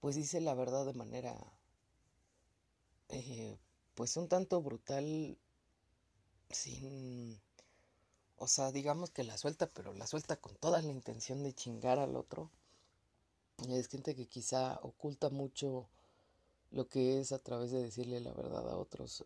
pues 0.00 0.14
dice 0.14 0.40
la 0.40 0.54
verdad 0.54 0.86
de 0.86 0.94
manera, 0.94 1.34
eh, 3.08 3.56
pues 3.94 4.16
un 4.16 4.28
tanto 4.28 4.60
brutal, 4.62 5.38
sin, 6.50 7.38
o 8.38 8.46
sea, 8.48 8.72
digamos 8.72 9.10
que 9.10 9.24
la 9.24 9.38
suelta, 9.38 9.66
pero 9.68 9.92
la 9.94 10.06
suelta 10.06 10.36
con 10.36 10.54
toda 10.56 10.82
la 10.82 10.92
intención 10.92 11.42
de 11.42 11.54
chingar 11.54 11.98
al 11.98 12.16
otro. 12.16 12.50
Es 13.68 13.88
gente 13.88 14.14
que 14.14 14.26
quizá 14.26 14.78
oculta 14.82 15.30
mucho 15.30 15.88
lo 16.70 16.88
que 16.88 17.20
es 17.20 17.32
a 17.32 17.38
través 17.38 17.70
de 17.70 17.82
decirle 17.82 18.20
la 18.20 18.32
verdad 18.32 18.68
a 18.68 18.76
otros 18.76 19.24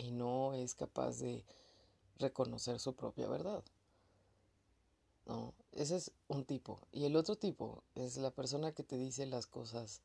y 0.00 0.12
no 0.12 0.54
es 0.54 0.74
capaz 0.74 1.18
de 1.18 1.44
reconocer 2.18 2.80
su 2.80 2.94
propia 2.94 3.28
verdad. 3.28 3.62
No, 5.26 5.52
ese 5.72 5.96
es 5.96 6.10
un 6.28 6.44
tipo. 6.44 6.80
Y 6.90 7.04
el 7.04 7.16
otro 7.16 7.36
tipo 7.36 7.84
es 7.94 8.16
la 8.16 8.30
persona 8.30 8.72
que 8.72 8.82
te 8.82 8.96
dice 8.96 9.26
las 9.26 9.46
cosas 9.46 10.00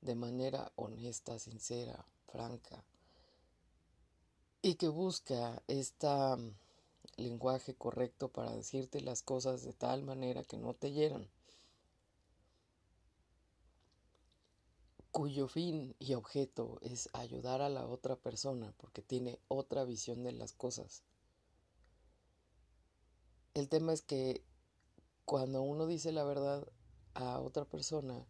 de 0.00 0.14
manera 0.14 0.72
honesta, 0.76 1.38
sincera, 1.38 2.06
franca. 2.26 2.82
Y 4.62 4.76
que 4.76 4.88
busca 4.88 5.62
este 5.68 6.08
lenguaje 7.16 7.74
correcto 7.74 8.28
para 8.28 8.52
decirte 8.54 9.00
las 9.00 9.22
cosas 9.22 9.62
de 9.62 9.72
tal 9.72 10.02
manera 10.02 10.44
que 10.44 10.58
no 10.58 10.74
te 10.74 10.92
hieran. 10.92 11.28
cuyo 15.18 15.48
fin 15.48 15.96
y 15.98 16.14
objeto 16.14 16.78
es 16.80 17.08
ayudar 17.12 17.60
a 17.60 17.68
la 17.68 17.88
otra 17.88 18.14
persona 18.14 18.72
porque 18.76 19.02
tiene 19.02 19.40
otra 19.48 19.84
visión 19.84 20.22
de 20.22 20.30
las 20.30 20.52
cosas. 20.52 21.02
El 23.54 23.68
tema 23.68 23.92
es 23.92 24.02
que 24.02 24.44
cuando 25.24 25.60
uno 25.62 25.88
dice 25.88 26.12
la 26.12 26.22
verdad 26.22 26.68
a 27.14 27.40
otra 27.40 27.64
persona, 27.64 28.24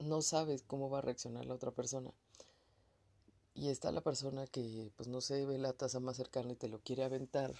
no 0.00 0.20
sabes 0.20 0.64
cómo 0.64 0.90
va 0.90 0.98
a 0.98 1.02
reaccionar 1.02 1.46
la 1.46 1.54
otra 1.54 1.70
persona. 1.70 2.12
Y 3.56 3.70
está 3.70 3.90
la 3.90 4.02
persona 4.02 4.46
que, 4.46 4.92
pues 4.96 5.08
no 5.08 5.22
sé, 5.22 5.46
ve 5.46 5.56
la 5.56 5.72
taza 5.72 5.98
más 5.98 6.18
cercana 6.18 6.52
y 6.52 6.56
te 6.56 6.68
lo 6.68 6.78
quiere 6.80 7.04
aventar. 7.04 7.54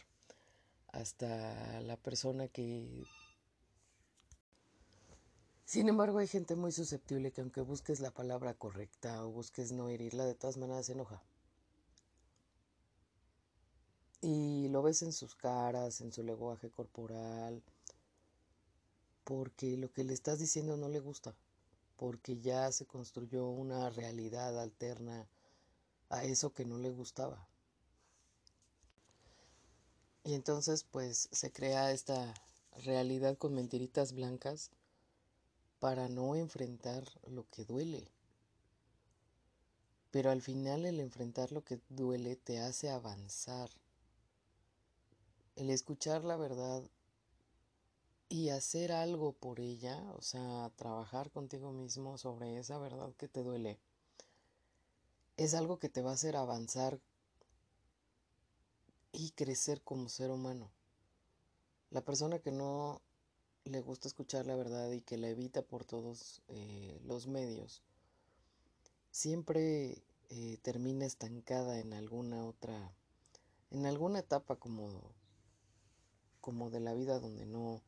Hasta 0.88 1.80
la 1.80 1.96
persona 1.96 2.48
que... 2.48 3.06
Sin 5.64 5.88
embargo, 5.88 6.18
hay 6.18 6.28
gente 6.28 6.54
muy 6.54 6.70
susceptible 6.70 7.32
que 7.32 7.40
aunque 7.40 7.62
busques 7.62 8.00
la 8.00 8.10
palabra 8.10 8.52
correcta 8.52 9.24
o 9.24 9.30
busques 9.30 9.72
no 9.72 9.88
herirla, 9.88 10.26
de 10.26 10.34
todas 10.34 10.58
maneras 10.58 10.84
se 10.84 10.92
enoja. 10.92 11.22
Y 14.20 14.68
lo 14.68 14.82
ves 14.82 15.00
en 15.00 15.14
sus 15.14 15.34
caras, 15.34 16.02
en 16.02 16.12
su 16.12 16.22
lenguaje 16.22 16.70
corporal, 16.70 17.62
porque 19.24 19.78
lo 19.78 19.90
que 19.90 20.04
le 20.04 20.12
estás 20.12 20.40
diciendo 20.40 20.76
no 20.76 20.90
le 20.90 21.00
gusta, 21.00 21.34
porque 21.96 22.38
ya 22.38 22.70
se 22.70 22.84
construyó 22.84 23.46
una 23.48 23.88
realidad 23.88 24.60
alterna 24.60 25.26
a 26.08 26.24
eso 26.24 26.52
que 26.52 26.64
no 26.64 26.78
le 26.78 26.90
gustaba. 26.90 27.46
Y 30.24 30.34
entonces 30.34 30.84
pues 30.84 31.28
se 31.32 31.52
crea 31.52 31.92
esta 31.92 32.34
realidad 32.84 33.38
con 33.38 33.54
mentiritas 33.54 34.12
blancas 34.12 34.70
para 35.78 36.08
no 36.08 36.34
enfrentar 36.34 37.04
lo 37.28 37.48
que 37.50 37.64
duele. 37.64 38.08
Pero 40.10 40.30
al 40.30 40.42
final 40.42 40.86
el 40.86 41.00
enfrentar 41.00 41.52
lo 41.52 41.64
que 41.64 41.80
duele 41.88 42.36
te 42.36 42.60
hace 42.60 42.90
avanzar 42.90 43.70
el 45.56 45.70
escuchar 45.70 46.22
la 46.24 46.36
verdad 46.36 46.82
y 48.28 48.50
hacer 48.50 48.92
algo 48.92 49.32
por 49.32 49.58
ella, 49.58 50.02
o 50.16 50.22
sea, 50.22 50.70
trabajar 50.76 51.30
contigo 51.30 51.72
mismo 51.72 52.18
sobre 52.18 52.58
esa 52.58 52.78
verdad 52.78 53.14
que 53.14 53.26
te 53.26 53.42
duele, 53.42 53.78
es 55.36 55.54
algo 55.54 55.78
que 55.78 55.88
te 55.88 56.02
va 56.02 56.10
a 56.10 56.14
hacer 56.14 56.36
avanzar 56.36 57.00
y 59.12 59.30
crecer 59.30 59.82
como 59.82 60.08
ser 60.08 60.30
humano. 60.30 60.70
La 61.90 62.02
persona 62.02 62.38
que 62.38 62.52
no 62.52 63.00
le 63.64 63.80
gusta 63.80 64.08
escuchar 64.08 64.46
la 64.46 64.56
verdad 64.56 64.90
y 64.92 65.00
que 65.00 65.18
la 65.18 65.28
evita 65.28 65.62
por 65.62 65.84
todos 65.84 66.42
eh, 66.48 67.00
los 67.04 67.26
medios, 67.26 67.82
siempre 69.10 70.02
eh, 70.28 70.58
termina 70.62 71.06
estancada 71.06 71.78
en 71.80 71.92
alguna 71.92 72.44
otra, 72.44 72.94
en 73.70 73.86
alguna 73.86 74.20
etapa 74.20 74.56
como 74.56 75.14
como 76.40 76.70
de 76.70 76.78
la 76.78 76.94
vida 76.94 77.18
donde 77.18 77.44
no 77.44 77.82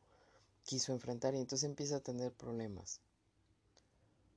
quiso 0.65 0.91
enfrentar 0.91 1.33
y 1.33 1.37
entonces 1.37 1.63
empieza 1.63 1.95
a 1.95 2.01
tener 2.01 2.33
problemas. 2.33 2.99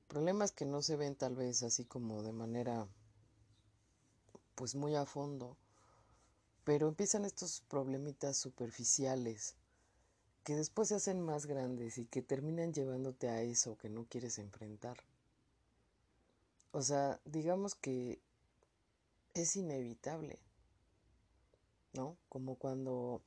Problemas 0.07 0.53
que 0.53 0.65
no 0.65 0.81
se 0.81 0.95
ven 0.95 1.15
tal 1.15 1.35
vez 1.35 1.61
así 1.61 1.83
como 1.83 2.23
de 2.23 2.31
manera 2.31 2.87
pues 4.55 4.75
muy 4.75 4.95
a 4.95 5.05
fondo, 5.05 5.57
pero 6.63 6.87
empiezan 6.87 7.25
estos 7.25 7.61
problemitas 7.61 8.37
superficiales 8.37 9.55
que 10.43 10.55
después 10.55 10.89
se 10.89 10.95
hacen 10.95 11.21
más 11.21 11.45
grandes 11.45 11.97
y 11.97 12.05
que 12.05 12.21
terminan 12.21 12.73
llevándote 12.73 13.29
a 13.29 13.41
eso 13.41 13.77
que 13.77 13.89
no 13.89 14.05
quieres 14.05 14.39
enfrentar. 14.39 14.97
O 16.71 16.81
sea, 16.81 17.19
digamos 17.25 17.75
que 17.75 18.19
es 19.33 19.55
inevitable, 19.55 20.39
¿no? 21.93 22.17
Como 22.29 22.55
cuando 22.55 23.21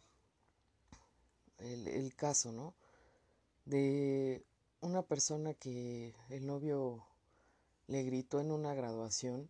el, 1.58 2.14
caso, 2.14 2.52
¿no? 2.52 2.74
De 3.64 4.44
una 4.80 5.02
persona 5.02 5.54
que 5.54 6.14
el 6.28 6.46
novio 6.46 7.04
le 7.86 8.02
gritó 8.02 8.40
en 8.40 8.52
una 8.52 8.74
graduación 8.74 9.48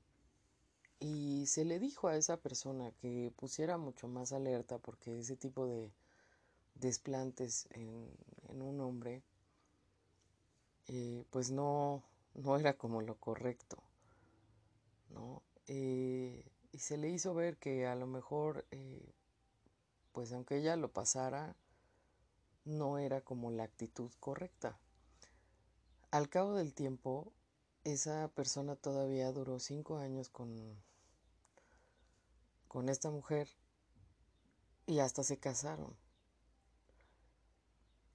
y 0.98 1.46
se 1.46 1.64
le 1.64 1.78
dijo 1.78 2.08
a 2.08 2.16
esa 2.16 2.38
persona 2.38 2.90
que 2.92 3.32
pusiera 3.36 3.76
mucho 3.76 4.08
más 4.08 4.32
alerta 4.32 4.78
porque 4.78 5.18
ese 5.18 5.36
tipo 5.36 5.66
de 5.66 5.92
desplantes 6.74 7.68
en, 7.72 8.10
un 8.48 8.80
hombre 8.80 9.22
eh, 10.88 11.24
pues 11.30 11.50
no, 11.50 12.02
no 12.34 12.56
era 12.56 12.76
como 12.76 13.02
lo 13.02 13.16
correcto, 13.16 13.82
¿no? 15.10 15.42
Eh, 15.66 16.44
y 16.72 16.78
se 16.78 16.96
le 16.96 17.08
hizo 17.10 17.34
ver 17.34 17.56
que 17.56 17.86
a 17.86 17.94
lo 17.96 18.06
mejor, 18.06 18.66
eh, 18.70 19.12
pues 20.12 20.32
aunque 20.32 20.58
ella 20.58 20.76
lo 20.76 20.92
pasara, 20.92 21.56
no 22.64 22.98
era 22.98 23.20
como 23.20 23.50
la 23.50 23.64
actitud 23.64 24.10
correcta. 24.20 24.78
Al 26.10 26.28
cabo 26.28 26.54
del 26.54 26.72
tiempo, 26.72 27.32
esa 27.84 28.28
persona 28.34 28.76
todavía 28.76 29.32
duró 29.32 29.58
cinco 29.58 29.98
años 29.98 30.28
con, 30.28 30.76
con 32.76 32.90
esta 32.90 33.10
mujer 33.10 33.48
y 34.84 34.98
hasta 34.98 35.22
se 35.22 35.38
casaron. 35.38 35.96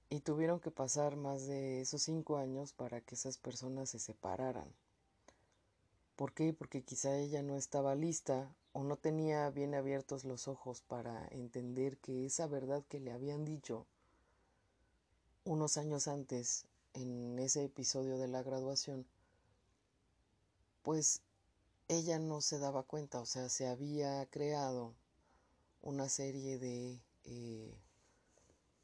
Y 0.08 0.20
tuvieron 0.20 0.60
que 0.60 0.70
pasar 0.70 1.16
más 1.16 1.48
de 1.48 1.80
esos 1.80 2.02
cinco 2.02 2.36
años 2.36 2.72
para 2.72 3.00
que 3.00 3.16
esas 3.16 3.38
personas 3.38 3.90
se 3.90 3.98
separaran. 3.98 4.72
¿Por 6.14 6.32
qué? 6.32 6.52
Porque 6.52 6.84
quizá 6.84 7.16
ella 7.16 7.42
no 7.42 7.56
estaba 7.56 7.96
lista 7.96 8.54
o 8.72 8.84
no 8.84 8.96
tenía 8.96 9.50
bien 9.50 9.74
abiertos 9.74 10.22
los 10.22 10.46
ojos 10.46 10.80
para 10.80 11.26
entender 11.32 11.98
que 11.98 12.24
esa 12.24 12.46
verdad 12.46 12.84
que 12.88 13.00
le 13.00 13.10
habían 13.10 13.44
dicho 13.44 13.84
unos 15.42 15.76
años 15.76 16.06
antes 16.06 16.66
en 16.94 17.36
ese 17.40 17.64
episodio 17.64 18.16
de 18.16 18.28
la 18.28 18.44
graduación, 18.44 19.06
pues 20.82 21.20
ella 21.92 22.18
no 22.18 22.40
se 22.40 22.58
daba 22.58 22.82
cuenta, 22.84 23.20
o 23.20 23.26
sea, 23.26 23.48
se 23.50 23.68
había 23.68 24.24
creado 24.30 24.94
una 25.82 26.08
serie 26.08 26.58
de 26.58 27.02
eh, 27.24 27.74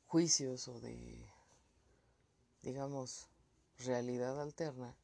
juicios 0.06 0.68
o 0.68 0.78
de, 0.80 1.26
digamos, 2.62 3.28
realidad 3.78 4.40
alterna, 4.40 4.94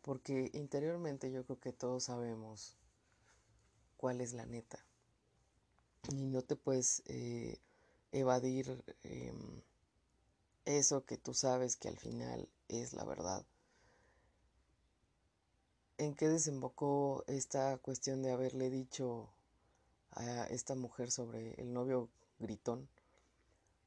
porque 0.00 0.50
interiormente 0.54 1.30
yo 1.30 1.44
creo 1.44 1.60
que 1.60 1.72
todos 1.72 2.04
sabemos 2.04 2.78
cuál 3.98 4.22
es 4.22 4.32
la 4.32 4.46
neta. 4.46 4.82
Y 6.10 6.24
no 6.24 6.40
te 6.40 6.56
puedes 6.56 7.02
eh, 7.06 7.60
evadir 8.10 8.82
em, 9.02 9.62
eso 10.64 11.04
que 11.04 11.18
tú 11.18 11.34
sabes 11.34 11.76
que 11.76 11.88
al 11.88 11.98
final 11.98 12.48
es 12.68 12.94
la 12.94 13.04
verdad. 13.04 13.44
¿En 15.98 16.14
qué 16.14 16.28
desembocó 16.28 17.24
esta 17.26 17.76
cuestión 17.78 18.22
de 18.22 18.30
haberle 18.30 18.70
dicho 18.70 19.28
a 20.12 20.46
esta 20.46 20.76
mujer 20.76 21.10
sobre 21.10 21.54
el 21.60 21.72
novio 21.72 22.08
gritón? 22.38 22.88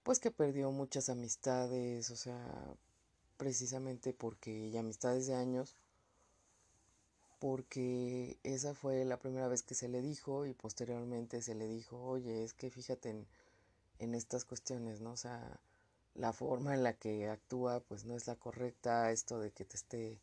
Pues 0.03 0.19
que 0.19 0.29
perdió 0.29 0.71
muchas 0.71 1.07
amistades, 1.07 2.11
o 2.11 2.17
sea, 2.17 2.75
precisamente 3.37 4.11
porque, 4.11 4.67
y 4.67 4.75
amistades 4.75 5.25
de 5.27 5.35
años, 5.35 5.77
porque 7.39 8.37
esa 8.43 8.73
fue 8.73 9.05
la 9.05 9.17
primera 9.17 9.47
vez 9.47 9.63
que 9.63 9.73
se 9.73 9.87
le 9.87 10.01
dijo 10.01 10.45
y 10.45 10.53
posteriormente 10.53 11.41
se 11.41 11.55
le 11.55 11.69
dijo, 11.69 11.97
oye, 12.03 12.43
es 12.43 12.53
que 12.53 12.69
fíjate 12.69 13.09
en, 13.11 13.25
en 13.99 14.15
estas 14.15 14.43
cuestiones, 14.43 14.99
¿no? 14.99 15.13
O 15.13 15.17
sea, 15.17 15.61
la 16.15 16.33
forma 16.33 16.73
en 16.73 16.83
la 16.83 16.91
que 16.91 17.29
actúa 17.29 17.79
pues 17.79 18.03
no 18.03 18.17
es 18.17 18.27
la 18.27 18.35
correcta, 18.35 19.11
esto 19.11 19.39
de 19.39 19.51
que 19.51 19.63
te 19.63 19.77
esté 19.77 20.19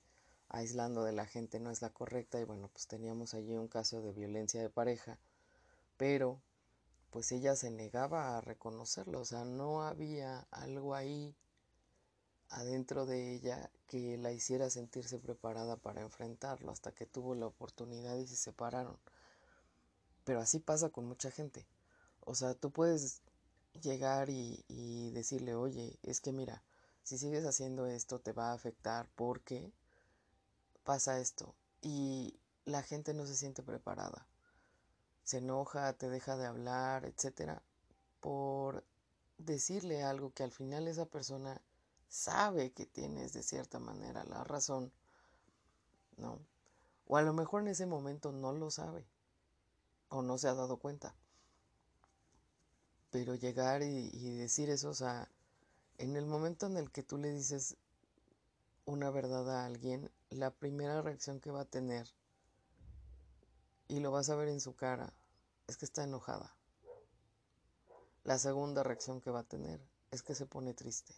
aislando 0.48 1.04
de 1.04 1.12
la 1.12 1.26
gente 1.26 1.60
no 1.60 1.70
es 1.70 1.82
la 1.82 1.90
correcta 1.90 2.40
y 2.40 2.44
bueno, 2.44 2.68
pues 2.72 2.86
teníamos 2.86 3.34
allí 3.34 3.56
un 3.56 3.68
caso 3.68 4.00
de 4.02 4.12
violencia 4.12 4.62
de 4.62 4.70
pareja, 4.70 5.18
pero 5.96 6.40
pues 7.10 7.32
ella 7.32 7.56
se 7.56 7.70
negaba 7.70 8.36
a 8.36 8.40
reconocerlo, 8.40 9.20
o 9.20 9.24
sea, 9.24 9.44
no 9.44 9.82
había 9.82 10.46
algo 10.50 10.94
ahí 10.94 11.34
adentro 12.50 13.06
de 13.06 13.34
ella 13.34 13.70
que 13.86 14.16
la 14.18 14.32
hiciera 14.32 14.70
sentirse 14.70 15.18
preparada 15.18 15.76
para 15.76 16.02
enfrentarlo 16.02 16.70
hasta 16.70 16.92
que 16.92 17.06
tuvo 17.06 17.34
la 17.34 17.46
oportunidad 17.46 18.16
y 18.16 18.26
se 18.26 18.36
separaron. 18.36 18.98
Pero 20.24 20.40
así 20.40 20.58
pasa 20.58 20.90
con 20.90 21.06
mucha 21.06 21.30
gente. 21.30 21.66
O 22.20 22.34
sea, 22.34 22.54
tú 22.54 22.70
puedes 22.70 23.22
llegar 23.82 24.28
y, 24.30 24.64
y 24.68 25.10
decirle, 25.12 25.54
oye, 25.54 25.98
es 26.02 26.20
que 26.20 26.32
mira, 26.32 26.62
si 27.02 27.18
sigues 27.18 27.44
haciendo 27.46 27.86
esto 27.86 28.20
te 28.20 28.32
va 28.32 28.50
a 28.50 28.54
afectar 28.54 29.08
porque 29.14 29.72
pasa 30.88 31.20
esto. 31.20 31.54
Y 31.82 32.40
la 32.64 32.82
gente 32.82 33.12
no 33.12 33.26
se 33.26 33.36
siente 33.36 33.62
preparada. 33.62 34.26
Se 35.22 35.36
enoja, 35.36 35.92
te 35.92 36.08
deja 36.08 36.38
de 36.38 36.46
hablar, 36.46 37.04
etcétera, 37.04 37.62
por 38.20 38.86
decirle 39.36 40.02
algo 40.02 40.32
que 40.32 40.44
al 40.44 40.50
final 40.50 40.88
esa 40.88 41.04
persona 41.04 41.60
sabe 42.08 42.72
que 42.72 42.86
tienes 42.86 43.34
de 43.34 43.42
cierta 43.42 43.78
manera 43.78 44.24
la 44.24 44.44
razón, 44.44 44.90
¿no? 46.16 46.38
O 47.06 47.18
a 47.18 47.22
lo 47.22 47.34
mejor 47.34 47.60
en 47.60 47.68
ese 47.68 47.84
momento 47.84 48.32
no 48.32 48.54
lo 48.54 48.70
sabe 48.70 49.04
o 50.08 50.22
no 50.22 50.38
se 50.38 50.48
ha 50.48 50.54
dado 50.54 50.78
cuenta. 50.78 51.14
Pero 53.10 53.34
llegar 53.34 53.82
y, 53.82 54.36
decir 54.38 54.70
eso, 54.70 54.88
o 54.88 54.94
sea, 54.94 55.28
en 55.98 56.16
el 56.16 56.24
momento 56.24 56.64
en 56.64 56.78
el 56.78 56.90
que 56.90 57.02
tú 57.02 57.18
le 57.18 57.30
dices 57.30 57.76
una 58.88 59.10
verdad 59.10 59.50
a 59.50 59.66
alguien, 59.66 60.10
la 60.30 60.50
primera 60.50 61.02
reacción 61.02 61.40
que 61.40 61.50
va 61.50 61.60
a 61.60 61.64
tener, 61.66 62.08
y 63.86 64.00
lo 64.00 64.10
vas 64.10 64.30
a 64.30 64.34
ver 64.34 64.48
en 64.48 64.62
su 64.62 64.74
cara, 64.74 65.12
es 65.66 65.76
que 65.76 65.84
está 65.84 66.04
enojada. 66.04 66.56
La 68.24 68.38
segunda 68.38 68.82
reacción 68.82 69.20
que 69.20 69.30
va 69.30 69.40
a 69.40 69.48
tener 69.48 69.78
es 70.10 70.22
que 70.22 70.34
se 70.34 70.46
pone 70.46 70.72
triste. 70.72 71.14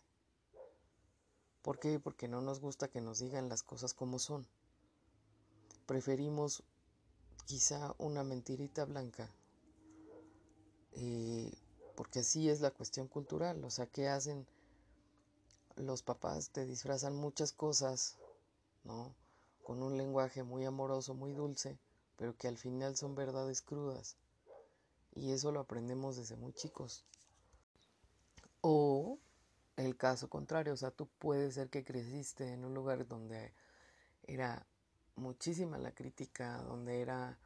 ¿Por 1.62 1.78
qué? 1.78 2.00
Porque 2.00 2.26
no 2.26 2.40
nos 2.40 2.58
gusta 2.58 2.88
que 2.88 3.00
nos 3.00 3.20
digan 3.20 3.48
las 3.48 3.62
cosas 3.62 3.94
como 3.94 4.18
son. 4.18 4.44
Preferimos 5.86 6.64
quizá 7.44 7.94
una 7.98 8.24
mentirita 8.24 8.84
blanca, 8.84 9.30
eh, 10.94 11.52
porque 11.94 12.18
así 12.18 12.50
es 12.50 12.60
la 12.60 12.72
cuestión 12.72 13.06
cultural. 13.06 13.62
O 13.62 13.70
sea, 13.70 13.86
¿qué 13.86 14.08
hacen 14.08 14.44
los 15.86 16.02
papás? 16.02 16.50
Te 16.50 16.66
disfrazan 16.66 17.16
muchas 17.16 17.52
cosas, 17.52 18.16
¿no? 18.84 19.14
Con 19.62 19.82
un 19.82 19.96
lenguaje 19.96 20.42
muy 20.42 20.64
amoroso, 20.64 21.14
muy 21.14 21.32
dulce, 21.32 21.78
pero 22.16 22.36
que 22.36 22.48
al 22.48 22.58
final 22.58 22.96
son 22.96 23.14
verdades 23.14 23.62
crudas. 23.62 24.16
Y 25.14 25.32
eso 25.32 25.52
lo 25.52 25.60
aprendemos 25.60 26.16
desde 26.16 26.36
muy 26.36 26.52
chicos. 26.52 27.04
O 28.60 29.18
el 29.76 29.96
caso 29.96 30.28
contrario, 30.28 30.72
o 30.74 30.76
sea, 30.76 30.90
tú 30.90 31.08
puedes 31.18 31.54
ser 31.54 31.70
que 31.70 31.84
creciste 31.84 32.52
en 32.52 32.64
un 32.64 32.74
lugar 32.74 33.06
donde 33.06 33.52
era 34.26 34.66
muchísima 35.16 35.78
la 35.78 35.92
crítica, 35.94 36.62
donde 36.62 37.00
era 37.00 37.38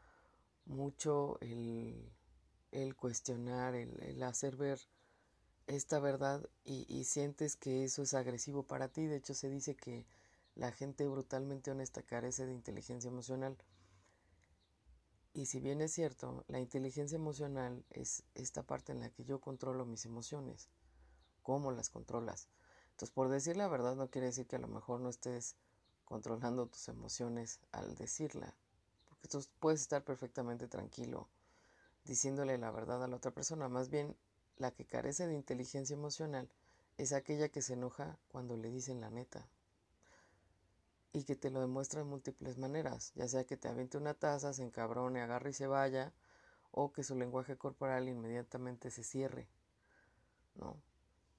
mucho 0.67 1.39
el, 1.41 2.11
el 2.73 2.97
cuestionar, 2.97 3.75
el, 3.75 4.23
hacer 4.23 4.57
ver 4.57 4.81
esta 5.67 5.99
verdad 5.99 6.49
y, 6.65 7.05
sientes 7.05 7.57
que 7.57 7.85
eso 7.85 8.03
es 8.03 8.15
agresivo 8.15 8.65
para 8.65 8.89
ti. 8.89 9.07
De 9.07 9.17
hecho, 9.17 9.35
se 9.35 9.49
dice 9.49 9.77
que 9.77 10.07
la 10.55 10.73
gente 10.73 11.07
brutalmente 11.07 11.71
honesta 11.71 12.03
carece 12.03 12.47
de 12.47 12.53
inteligencia 12.53 13.09
emocional. 13.09 13.57
Y 15.33 15.47
si 15.47 15.61
bien 15.61 15.81
es 15.81 15.93
cierto, 15.93 16.45
la 16.49 16.61
inteligencia 16.61 17.17
emocional 17.17 17.85
es 17.91 18.23
esta 18.35 18.63
parte 18.63 18.93
en 18.93 19.01
la 19.01 19.11
que 19.11 19.25
yo 19.25 19.41
controlo 19.41 19.85
mis 19.85 20.05
emociones 20.05 20.69
cómo 21.45 21.71
las 21.71 21.91
controlas. 21.91 22.49
Entonces, 22.91 23.15
por 23.15 23.29
decir 23.29 23.57
la 23.57 23.69
verdad 23.69 23.95
no 23.95 24.11
quiere 24.11 24.29
decir 24.29 24.47
que 24.47 24.57
a 24.57 24.61
lo 24.61 24.67
mejor 24.67 25.01
no 25.01 25.09
estés 25.09 25.55
controlando 26.05 26.67
tus 26.67 26.89
emociones 26.89 27.61
al 27.71 27.95
decirla, 27.95 28.55
porque 29.09 29.29
tú 29.29 29.45
puedes 29.61 29.81
estar 29.81 30.03
perfectamente 30.05 30.67
tranquilo 30.67 31.29
diciéndole 32.05 32.59
la 32.59 32.71
verdad 32.71 33.05
a 33.05 33.09
la 33.09 33.17
otra 33.17 33.31
persona. 33.31 33.69
Más 33.69 33.89
bien, 33.91 34.17
la 34.59 34.71
que 34.71 34.85
carece 34.85 35.27
de 35.27 35.35
inteligencia 35.35 35.95
emocional 35.95 36.49
es 36.99 37.13
aquella 37.13 37.49
que 37.49 37.63
se 37.63 37.75
enoja 37.75 38.19
cuando 38.29 38.57
le 38.57 38.71
dicen 38.71 39.01
la 39.01 39.11
neta 39.11 39.49
y 41.13 41.25
que 41.25 41.37
te 41.37 41.51
lo 41.51 41.61
demuestra 41.61 42.01
de 42.01 42.07
múltiples 42.07 42.59
maneras, 42.59 43.13
ya 43.15 43.29
sea 43.29 43.45
que 43.45 43.57
te 43.57 43.69
aviente 43.69 43.97
una 43.97 44.15
taza, 44.15 44.53
se 44.53 44.65
encabrone, 44.65 45.23
agarre 45.23 45.51
y 45.51 45.55
se 45.55 45.69
vaya, 45.69 46.13
o 46.73 46.93
que 46.93 47.05
su 47.05 47.15
lenguaje 47.15 47.57
corporal 47.57 48.09
inmediatamente 48.09 48.91
se 48.91 49.05
cierre, 49.05 49.47
¿no? 50.57 50.77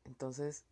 Entonces, 0.06 0.63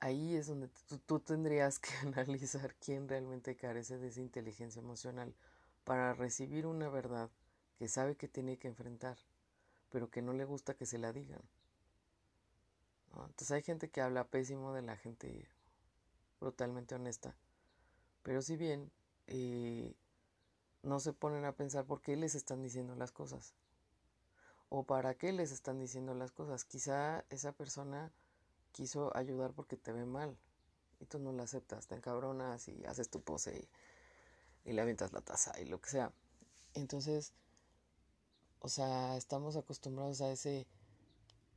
ahí 0.00 0.34
es 0.34 0.46
donde 0.46 0.70
tú, 1.06 1.20
tendrías 1.20 1.78
que 1.78 1.90
analizar 2.02 2.74
quién 2.76 3.06
realmente 3.06 3.54
carece 3.54 3.98
de 3.98 4.08
esa 4.08 4.20
inteligencia 4.20 4.80
emocional 4.80 5.34
para 5.84 6.14
recibir 6.14 6.66
una 6.66 6.88
verdad 6.88 7.30
que 7.78 7.88
sabe 7.88 8.16
que 8.16 8.28
tiene 8.28 8.58
que 8.58 8.68
enfrentar, 8.68 9.18
pero 9.90 10.10
que 10.10 10.22
no 10.22 10.32
le 10.32 10.44
gusta 10.44 10.74
que 10.74 10.86
se 10.86 10.98
la 10.98 11.12
digan. 11.12 11.42
Entonces 13.12 13.50
hay 13.50 13.62
gente 13.62 13.90
que 13.90 14.00
habla 14.00 14.24
pésimo 14.24 14.72
de 14.72 14.82
la 14.82 14.96
gente 14.96 15.48
brutalmente 16.40 16.94
honesta, 16.94 17.34
pero 18.22 18.40
si 18.40 18.56
bien 18.56 18.90
eh, 19.26 19.94
no 20.82 21.00
se 21.00 21.12
ponen 21.12 21.44
a 21.44 21.52
pensar 21.52 21.84
por 21.84 22.00
qué 22.00 22.16
les 22.16 22.34
están 22.34 22.62
diciendo 22.62 22.94
las 22.94 23.12
cosas 23.12 23.54
o 24.70 24.84
para 24.84 25.14
qué 25.14 25.32
les 25.32 25.52
están 25.52 25.78
diciendo 25.78 26.14
las 26.14 26.32
cosas. 26.32 26.64
Quizá 26.64 27.24
esa 27.28 27.52
persona 27.52 28.10
quiso 28.72 29.14
ayudar 29.16 29.52
porque 29.52 29.76
te 29.76 29.92
ve 29.92 30.06
mal 30.06 30.36
y 31.00 31.06
tú 31.06 31.18
no 31.18 31.32
la 31.32 31.42
aceptas, 31.42 31.86
te 31.86 31.96
encabronas 31.96 32.68
y 32.68 32.84
haces 32.86 33.10
tu 33.10 33.20
pose 33.20 33.68
y, 34.64 34.72
le 34.72 34.80
avientas 34.80 35.12
la 35.12 35.20
taza 35.20 35.58
y 35.60 35.64
lo 35.64 35.80
que 35.80 35.90
sea. 35.90 36.12
Entonces, 36.74 37.32
o 38.60 38.68
sea, 38.68 39.16
estamos 39.16 39.56
acostumbrados 39.56 40.20
a 40.20 40.30
ese 40.30 40.66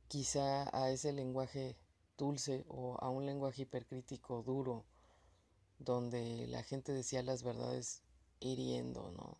quizá 0.08 0.68
a 0.76 0.90
ese 0.90 1.12
lenguaje 1.12 1.76
dulce 2.18 2.64
o 2.68 2.96
a 3.00 3.08
un 3.10 3.26
lenguaje 3.26 3.62
hipercrítico 3.62 4.42
duro, 4.42 4.84
donde 5.78 6.46
la 6.48 6.62
gente 6.62 6.92
decía 6.92 7.22
las 7.22 7.42
verdades 7.42 8.02
hiriendo, 8.40 9.10
¿no? 9.12 9.38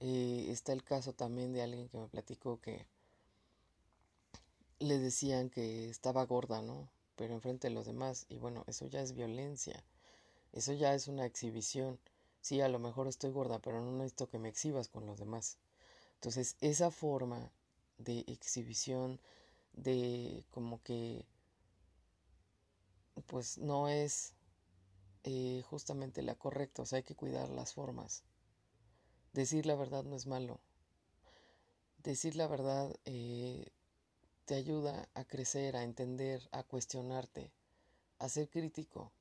Eh, 0.00 0.46
está 0.50 0.72
el 0.72 0.84
caso 0.84 1.12
también 1.14 1.52
de 1.52 1.62
alguien 1.62 1.88
que 1.88 1.98
me 1.98 2.08
platicó 2.08 2.60
que 2.60 2.86
le 4.78 4.98
decían 4.98 5.48
que 5.50 5.88
estaba 5.88 6.24
gorda, 6.26 6.60
¿no? 6.62 6.90
Pero 7.16 7.34
enfrente 7.34 7.68
de 7.68 7.74
los 7.74 7.86
demás. 7.86 8.26
Y 8.28 8.38
bueno, 8.38 8.64
eso 8.66 8.86
ya 8.86 9.00
es 9.00 9.14
violencia. 9.14 9.82
Eso 10.52 10.72
ya 10.74 10.94
es 10.94 11.08
una 11.08 11.24
exhibición. 11.24 11.98
Sí, 12.40 12.60
a 12.60 12.68
lo 12.68 12.78
mejor 12.78 13.08
estoy 13.08 13.30
gorda, 13.30 13.58
pero 13.60 13.80
no 13.80 13.92
necesito 13.92 14.28
que 14.28 14.38
me 14.38 14.48
exhibas 14.48 14.88
con 14.88 15.06
los 15.06 15.18
demás. 15.18 15.58
Entonces, 16.16 16.56
esa 16.60 16.90
forma 16.90 17.52
de 17.98 18.24
exhibición, 18.26 19.20
de 19.72 20.44
como 20.50 20.82
que, 20.82 21.26
pues 23.26 23.58
no 23.58 23.88
es 23.88 24.34
eh, 25.24 25.62
justamente 25.66 26.22
la 26.22 26.34
correcta. 26.34 26.82
O 26.82 26.86
sea, 26.86 26.98
hay 26.98 27.02
que 27.02 27.16
cuidar 27.16 27.48
las 27.48 27.74
formas. 27.74 28.24
Decir 29.32 29.66
la 29.66 29.74
verdad 29.74 30.04
no 30.04 30.16
es 30.16 30.26
malo. 30.26 30.60
Decir 32.02 32.36
la 32.36 32.46
verdad 32.46 32.94
eh, 33.04 33.72
te 34.46 34.54
ayuda 34.54 35.08
a 35.14 35.24
crecer, 35.24 35.76
a 35.76 35.82
entender, 35.82 36.48
a 36.52 36.62
cuestionarte, 36.62 37.52
a 38.18 38.28
ser 38.28 38.48
crítico, 38.48 39.12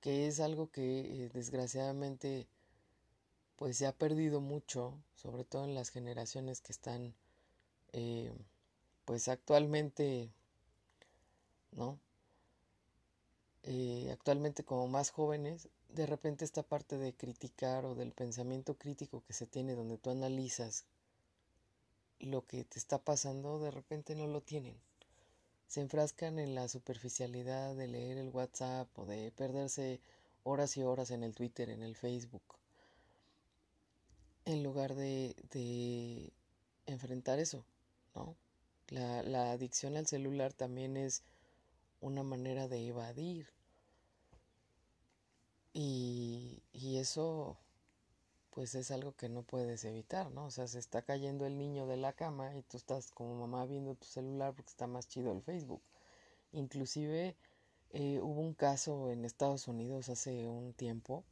que 0.00 0.26
es 0.26 0.40
algo 0.40 0.70
que 0.70 1.24
eh, 1.24 1.30
desgraciadamente 1.32 2.48
pues 3.56 3.76
se 3.76 3.86
ha 3.86 3.92
perdido 3.92 4.40
mucho, 4.40 4.94
sobre 5.14 5.44
todo 5.44 5.64
en 5.64 5.74
las 5.74 5.90
generaciones 5.90 6.60
que 6.60 6.72
están 6.72 7.14
eh, 7.92 8.32
pues 9.04 9.28
actualmente, 9.28 10.30
¿no? 11.72 11.98
Eh, 13.62 14.10
actualmente 14.12 14.64
como 14.64 14.88
más 14.88 15.10
jóvenes, 15.10 15.68
de 15.88 16.06
repente 16.06 16.44
esta 16.44 16.62
parte 16.62 16.98
de 16.98 17.14
criticar 17.14 17.84
o 17.84 17.94
del 17.94 18.12
pensamiento 18.12 18.76
crítico 18.76 19.22
que 19.26 19.32
se 19.32 19.46
tiene 19.46 19.74
donde 19.74 19.96
tú 19.96 20.10
analizas 20.10 20.84
lo 22.18 22.46
que 22.46 22.64
te 22.64 22.78
está 22.78 22.98
pasando, 22.98 23.58
de 23.58 23.70
repente 23.70 24.14
no 24.14 24.26
lo 24.26 24.40
tienen. 24.40 24.76
Se 25.68 25.80
enfrascan 25.80 26.38
en 26.38 26.54
la 26.54 26.68
superficialidad 26.68 27.74
de 27.74 27.88
leer 27.88 28.18
el 28.18 28.30
WhatsApp 28.30 28.88
o 28.98 29.06
de 29.06 29.32
perderse 29.32 30.00
horas 30.42 30.76
y 30.76 30.82
horas 30.82 31.10
en 31.10 31.22
el 31.22 31.34
Twitter, 31.34 31.70
en 31.70 31.82
el 31.82 31.96
Facebook, 31.96 32.42
en 34.44 34.62
lugar 34.62 34.94
de, 34.94 35.34
de 35.50 36.32
enfrentar 36.86 37.38
eso, 37.38 37.64
¿no? 38.14 38.36
La, 38.88 39.22
la 39.22 39.52
adicción 39.52 39.96
al 39.96 40.06
celular 40.06 40.52
también 40.52 40.96
es 40.96 41.22
una 42.00 42.22
manera 42.22 42.68
de 42.68 42.86
evadir. 42.86 43.48
Y, 45.72 46.62
y 46.72 46.98
eso 46.98 47.56
pues 48.50 48.76
es 48.76 48.92
algo 48.92 49.16
que 49.16 49.28
no 49.28 49.42
puedes 49.42 49.84
evitar, 49.84 50.30
¿no? 50.30 50.46
O 50.46 50.50
sea, 50.50 50.68
se 50.68 50.78
está 50.78 51.02
cayendo 51.02 51.44
el 51.44 51.58
niño 51.58 51.86
de 51.86 51.96
la 51.96 52.12
cama 52.12 52.56
y 52.56 52.62
tú 52.62 52.76
estás 52.76 53.10
como 53.10 53.34
mamá 53.34 53.66
viendo 53.66 53.96
tu 53.96 54.06
celular 54.06 54.54
porque 54.54 54.70
está 54.70 54.86
más 54.86 55.08
chido 55.08 55.32
el 55.32 55.42
Facebook. 55.42 55.82
Inclusive 56.52 57.36
eh, 57.90 58.20
hubo 58.22 58.40
un 58.40 58.54
caso 58.54 59.10
en 59.10 59.24
Estados 59.24 59.66
Unidos 59.66 60.08
hace 60.08 60.48
un 60.48 60.72
tiempo 60.72 61.24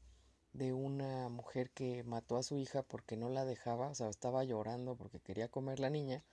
de 0.52 0.72
una 0.72 1.28
mujer 1.28 1.70
que 1.70 2.02
mató 2.04 2.36
a 2.36 2.42
su 2.42 2.58
hija 2.58 2.82
porque 2.82 3.16
no 3.16 3.30
la 3.30 3.44
dejaba, 3.44 3.88
o 3.88 3.94
sea, 3.94 4.08
estaba 4.08 4.44
llorando 4.44 4.96
porque 4.96 5.20
quería 5.20 5.48
comer 5.48 5.80
la 5.80 5.90
niña 5.90 6.24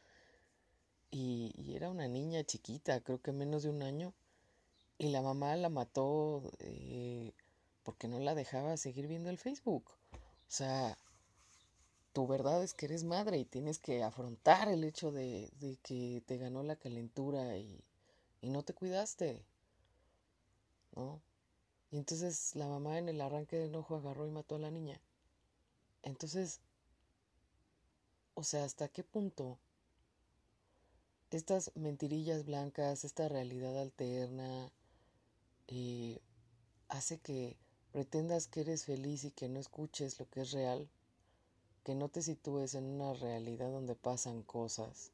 y, 1.11 1.73
era 1.75 1.89
una 1.89 2.07
niña 2.07 2.43
chiquita, 2.43 3.01
creo 3.01 3.21
que 3.21 3.31
menos 3.31 3.63
de 3.63 3.69
un 3.69 3.81
año, 3.81 4.13
y 4.97 5.09
la 5.09 5.21
mamá 5.21 5.55
la 5.55 5.69
mató 5.69 6.51
eh, 6.59 7.33
porque 7.83 8.07
no 8.07 8.19
la 8.19 8.35
dejaba 8.35 8.77
seguir 8.77 9.07
viendo 9.07 9.29
el 9.29 9.37
Facebook. 9.37 9.91
O 10.13 10.51
sea, 10.51 10.97
tu 12.13 12.27
verdad 12.27 12.63
es 12.63 12.73
que 12.73 12.85
eres 12.85 13.03
madre 13.03 13.37
y 13.37 13.45
tienes 13.45 13.79
que 13.79 14.03
afrontar 14.03 14.69
el 14.69 14.83
hecho 14.83 15.11
de, 15.11 15.51
que 15.83 16.23
te 16.25 16.37
ganó 16.37 16.63
la 16.63 16.75
calentura 16.75 17.57
y, 17.57 17.83
y 18.41 18.49
no 18.49 18.63
te 18.63 18.73
cuidaste. 18.73 19.45
¿No? 20.95 21.21
Y 21.91 21.97
entonces 21.97 22.55
la 22.55 22.67
mamá 22.67 22.97
en 22.97 23.09
el 23.09 23.19
arranque 23.21 23.57
de 23.57 23.65
enojo 23.65 23.95
agarró 23.95 24.27
y 24.27 24.31
mató 24.31 24.55
a 24.55 24.59
la 24.59 24.71
niña. 24.71 25.01
Entonces, 26.03 26.61
o 28.35 28.43
sea, 28.43 28.63
¿hasta 28.63 28.87
qué 28.87 29.03
punto 29.03 29.57
estas 31.31 31.71
mentirillas 31.75 32.45
blancas, 32.45 33.03
esta 33.03 33.27
realidad 33.27 33.79
alterna, 33.79 34.71
eh, 35.67 36.19
hace 36.87 37.19
que 37.19 37.57
pretendas 37.91 38.47
que 38.47 38.61
eres 38.61 38.85
feliz 38.85 39.23
y 39.23 39.31
que 39.31 39.49
no 39.49 39.59
escuches 39.59 40.19
lo 40.19 40.29
que 40.29 40.41
es 40.41 40.51
real, 40.51 40.89
que 41.83 41.95
no 41.95 42.09
te 42.09 42.21
sitúes 42.21 42.73
en 42.75 42.85
una 42.85 43.13
realidad 43.13 43.69
donde 43.71 43.95
pasan 43.95 44.41
cosas, 44.43 45.11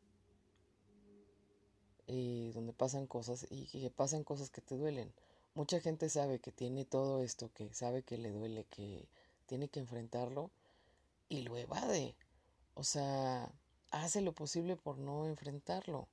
y 2.07 2.51
donde 2.51 2.71
pasan 2.71 3.07
cosas 3.07 3.47
y 3.49 3.65
que 3.65 3.89
pasan 3.89 4.23
cosas 4.23 4.49
que 4.51 4.61
te 4.61 4.77
duelen. 4.77 5.11
Mucha 5.55 5.79
gente 5.79 6.09
sabe 6.09 6.39
que 6.39 6.51
tiene 6.51 6.83
todo 6.83 7.21
esto, 7.21 7.49
que 7.53 7.73
sabe 7.73 8.03
que 8.03 8.17
le 8.17 8.29
duele, 8.29 8.65
que 8.65 9.07
tiene 9.45 9.69
que 9.69 9.79
enfrentarlo 9.79 10.51
y 11.29 11.43
lo 11.43 11.55
evade. 11.57 12.13
O 12.73 12.83
sea, 12.83 13.49
hace 13.91 14.19
lo 14.19 14.33
posible 14.33 14.75
por 14.75 14.97
no 14.97 15.25
enfrentarlo. 15.25 16.09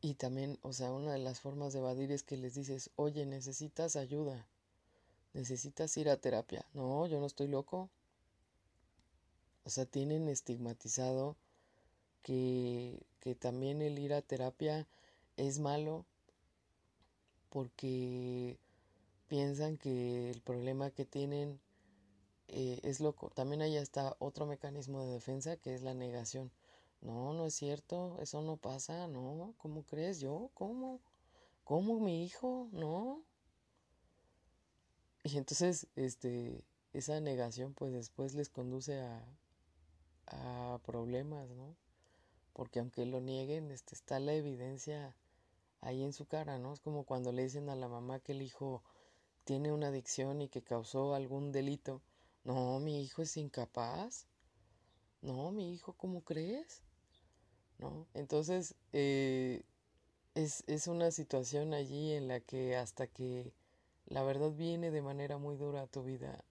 Y 0.00 0.14
también, 0.14 0.58
o 0.62 0.72
sea, 0.72 0.92
una 0.92 1.12
de 1.12 1.20
las 1.20 1.38
formas 1.38 1.72
de 1.72 1.78
evadir 1.78 2.10
es 2.10 2.24
que 2.24 2.36
les 2.36 2.54
dices, 2.54 2.90
oye, 2.96 3.26
necesitas 3.26 3.94
ayuda, 3.94 4.48
necesitas 5.34 5.96
ir 5.96 6.10
a 6.10 6.16
terapia. 6.16 6.66
No, 6.74 7.06
yo 7.06 7.20
no 7.20 7.26
estoy 7.26 7.46
loco. 7.46 7.90
O 9.62 9.70
sea, 9.70 9.86
tienen 9.86 10.28
estigmatizado 10.28 11.36
que, 12.22 13.06
que 13.20 13.36
también 13.36 13.82
el 13.82 14.00
ir 14.00 14.14
a 14.14 14.22
terapia 14.22 14.88
es 15.36 15.60
malo 15.60 16.04
porque 17.50 18.58
piensan 19.28 19.76
que 19.76 20.30
el 20.30 20.40
problema 20.40 20.90
que 20.90 21.04
tienen 21.04 21.60
eh, 22.48 22.80
es 22.82 23.00
loco. 23.00 23.30
También 23.30 23.62
ahí 23.62 23.76
está 23.76 24.16
otro 24.18 24.46
mecanismo 24.46 25.02
de 25.02 25.12
defensa 25.12 25.56
que 25.56 25.74
es 25.74 25.82
la 25.82 25.94
negación. 25.94 26.50
No, 27.00 27.32
no 27.32 27.46
es 27.46 27.54
cierto, 27.54 28.18
eso 28.20 28.42
no 28.42 28.56
pasa, 28.56 29.06
no, 29.06 29.54
¿cómo 29.58 29.84
crees 29.84 30.20
yo? 30.20 30.50
¿Cómo? 30.54 31.00
¿Cómo 31.64 32.00
mi 32.00 32.24
hijo? 32.24 32.68
No. 32.72 33.22
Y 35.22 35.36
entonces, 35.36 35.86
este, 35.94 36.64
esa 36.92 37.20
negación 37.20 37.74
pues 37.74 37.92
después 37.92 38.34
les 38.34 38.48
conduce 38.48 39.00
a, 39.00 39.22
a 40.26 40.80
problemas, 40.84 41.48
¿no? 41.50 41.76
Porque 42.52 42.80
aunque 42.80 43.06
lo 43.06 43.20
nieguen, 43.20 43.70
este, 43.70 43.94
está 43.94 44.18
la 44.18 44.32
evidencia 44.34 45.14
ahí 45.80 46.02
en 46.02 46.12
su 46.12 46.26
cara, 46.26 46.58
¿no? 46.58 46.72
Es 46.72 46.80
como 46.80 47.04
cuando 47.04 47.32
le 47.32 47.42
dicen 47.44 47.68
a 47.68 47.76
la 47.76 47.88
mamá 47.88 48.20
que 48.20 48.32
el 48.32 48.42
hijo 48.42 48.82
tiene 49.44 49.72
una 49.72 49.88
adicción 49.88 50.42
y 50.42 50.48
que 50.48 50.62
causó 50.62 51.14
algún 51.14 51.52
delito. 51.52 52.02
No, 52.44 52.80
mi 52.80 53.02
hijo 53.02 53.22
es 53.22 53.36
incapaz. 53.36 54.26
No, 55.22 55.50
mi 55.52 55.74
hijo, 55.74 55.94
¿cómo 55.94 56.22
crees? 56.22 56.82
¿no? 57.78 58.06
Entonces, 58.14 58.74
eh, 58.92 59.62
es, 60.34 60.64
es 60.66 60.86
una 60.86 61.10
situación 61.10 61.74
allí 61.74 62.12
en 62.12 62.28
la 62.28 62.40
que 62.40 62.76
hasta 62.76 63.06
que 63.06 63.52
la 64.06 64.22
verdad 64.22 64.52
viene 64.52 64.90
de 64.90 65.02
manera 65.02 65.38
muy 65.38 65.56
dura 65.56 65.82
a 65.82 65.86
tu 65.86 66.02
vida 66.02 66.44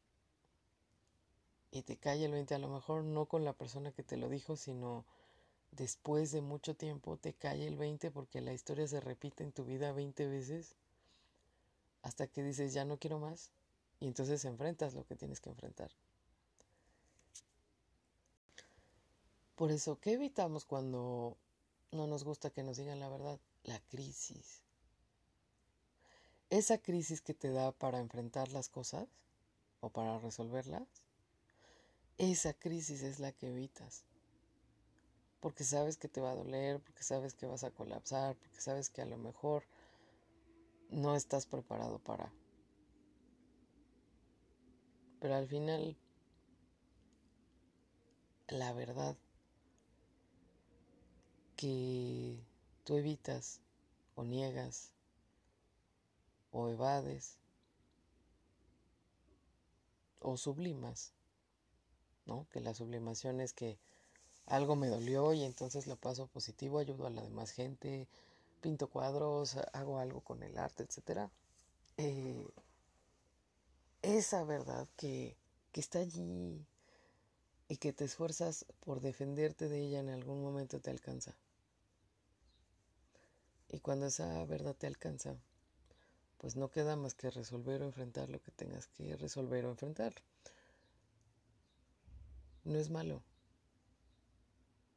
y 1.71 1.83
te 1.83 1.97
cae 1.97 2.23
el 2.23 2.31
20, 2.31 2.55
a 2.55 2.59
lo 2.59 2.69
mejor 2.69 3.03
no 3.03 3.25
con 3.25 3.43
la 3.43 3.53
persona 3.53 3.91
que 3.91 4.03
te 4.03 4.17
lo 4.17 4.29
dijo, 4.29 4.55
sino 4.55 5.05
después 5.77 6.31
de 6.31 6.41
mucho 6.41 6.75
tiempo 6.75 7.17
te 7.17 7.33
cae 7.33 7.67
el 7.67 7.77
20 7.77 8.11
porque 8.11 8.41
la 8.41 8.53
historia 8.53 8.87
se 8.87 8.99
repite 8.99 9.43
en 9.43 9.51
tu 9.51 9.63
vida 9.63 9.93
20 9.93 10.27
veces 10.27 10.75
hasta 12.01 12.27
que 12.27 12.43
dices 12.43 12.73
ya 12.73 12.83
no 12.83 12.97
quiero 12.97 13.19
más 13.19 13.51
y 13.99 14.07
entonces 14.07 14.43
enfrentas 14.45 14.93
lo 14.93 15.05
que 15.05 15.15
tienes 15.15 15.39
que 15.39 15.49
enfrentar. 15.49 15.91
Por 19.55 19.71
eso, 19.71 19.99
¿qué 19.99 20.13
evitamos 20.13 20.65
cuando 20.65 21.37
no 21.91 22.05
nos 22.05 22.23
gusta 22.23 22.49
que 22.49 22.63
nos 22.63 22.77
digan 22.77 22.99
la 22.99 23.09
verdad? 23.09 23.39
La 23.63 23.79
crisis. 23.79 24.61
Esa 26.49 26.77
crisis 26.77 27.21
que 27.21 27.33
te 27.33 27.51
da 27.51 27.71
para 27.71 27.99
enfrentar 27.99 28.51
las 28.51 28.69
cosas 28.69 29.07
o 29.79 29.89
para 29.89 30.19
resolverlas, 30.19 30.87
esa 32.17 32.53
crisis 32.53 33.03
es 33.03 33.19
la 33.19 33.31
que 33.31 33.49
evitas. 33.49 34.05
Porque 35.39 35.63
sabes 35.63 35.97
que 35.97 36.07
te 36.07 36.21
va 36.21 36.31
a 36.31 36.35
doler, 36.35 36.79
porque 36.81 37.03
sabes 37.03 37.33
que 37.33 37.45
vas 37.45 37.63
a 37.63 37.71
colapsar, 37.71 38.35
porque 38.35 38.59
sabes 38.59 38.89
que 38.89 39.01
a 39.01 39.05
lo 39.05 39.17
mejor 39.17 39.63
no 40.89 41.15
estás 41.15 41.45
preparado 41.45 41.99
para. 41.99 42.31
Pero 45.19 45.35
al 45.35 45.47
final, 45.47 45.97
la 48.47 48.73
verdad 48.73 49.17
que 51.55 52.39
tú 52.83 52.97
evitas 52.97 53.61
o 54.15 54.23
niegas 54.23 54.93
o 56.51 56.69
evades 56.69 57.37
o 60.19 60.37
sublimas, 60.37 61.13
¿no? 62.25 62.47
Que 62.51 62.61
la 62.61 62.73
sublimación 62.73 63.41
es 63.41 63.53
que 63.53 63.79
algo 64.47 64.75
me 64.75 64.87
dolió 64.87 65.33
y 65.33 65.43
entonces 65.43 65.87
lo 65.87 65.97
paso 65.97 66.27
positivo, 66.27 66.79
ayudo 66.79 67.05
a 67.07 67.09
la 67.09 67.21
demás 67.21 67.51
gente, 67.51 68.07
pinto 68.61 68.89
cuadros, 68.89 69.57
hago 69.73 69.99
algo 69.99 70.21
con 70.21 70.41
el 70.41 70.57
arte, 70.57 70.83
etc. 70.83 71.29
Eh, 71.97 72.47
esa 74.01 74.43
verdad 74.43 74.87
que, 74.95 75.35
que 75.71 75.81
está 75.81 75.99
allí 75.99 76.65
y 77.67 77.77
que 77.77 77.91
te 77.91 78.05
esfuerzas 78.05 78.65
por 78.79 79.01
defenderte 79.01 79.67
de 79.67 79.81
ella 79.81 79.99
en 79.99 80.09
algún 80.09 80.41
momento 80.41 80.79
te 80.79 80.91
alcanza. 80.91 81.35
Y 83.69 83.79
cuando 83.79 84.05
esa 84.05 84.45
verdad 84.45 84.75
te 84.75 84.87
alcanza, 84.87 85.35
pues 86.37 86.55
no 86.55 86.71
queda 86.71 86.95
más 86.95 87.15
que 87.15 87.29
resolver 87.29 87.81
o 87.81 87.85
enfrentar 87.85 88.29
lo 88.29 88.41
que 88.41 88.51
tengas 88.51 88.87
que 88.87 89.17
resolver 89.17 89.65
o 89.65 89.71
enfrentar. 89.71 90.13
No 92.63 92.79
es 92.79 92.89
malo. 92.89 93.21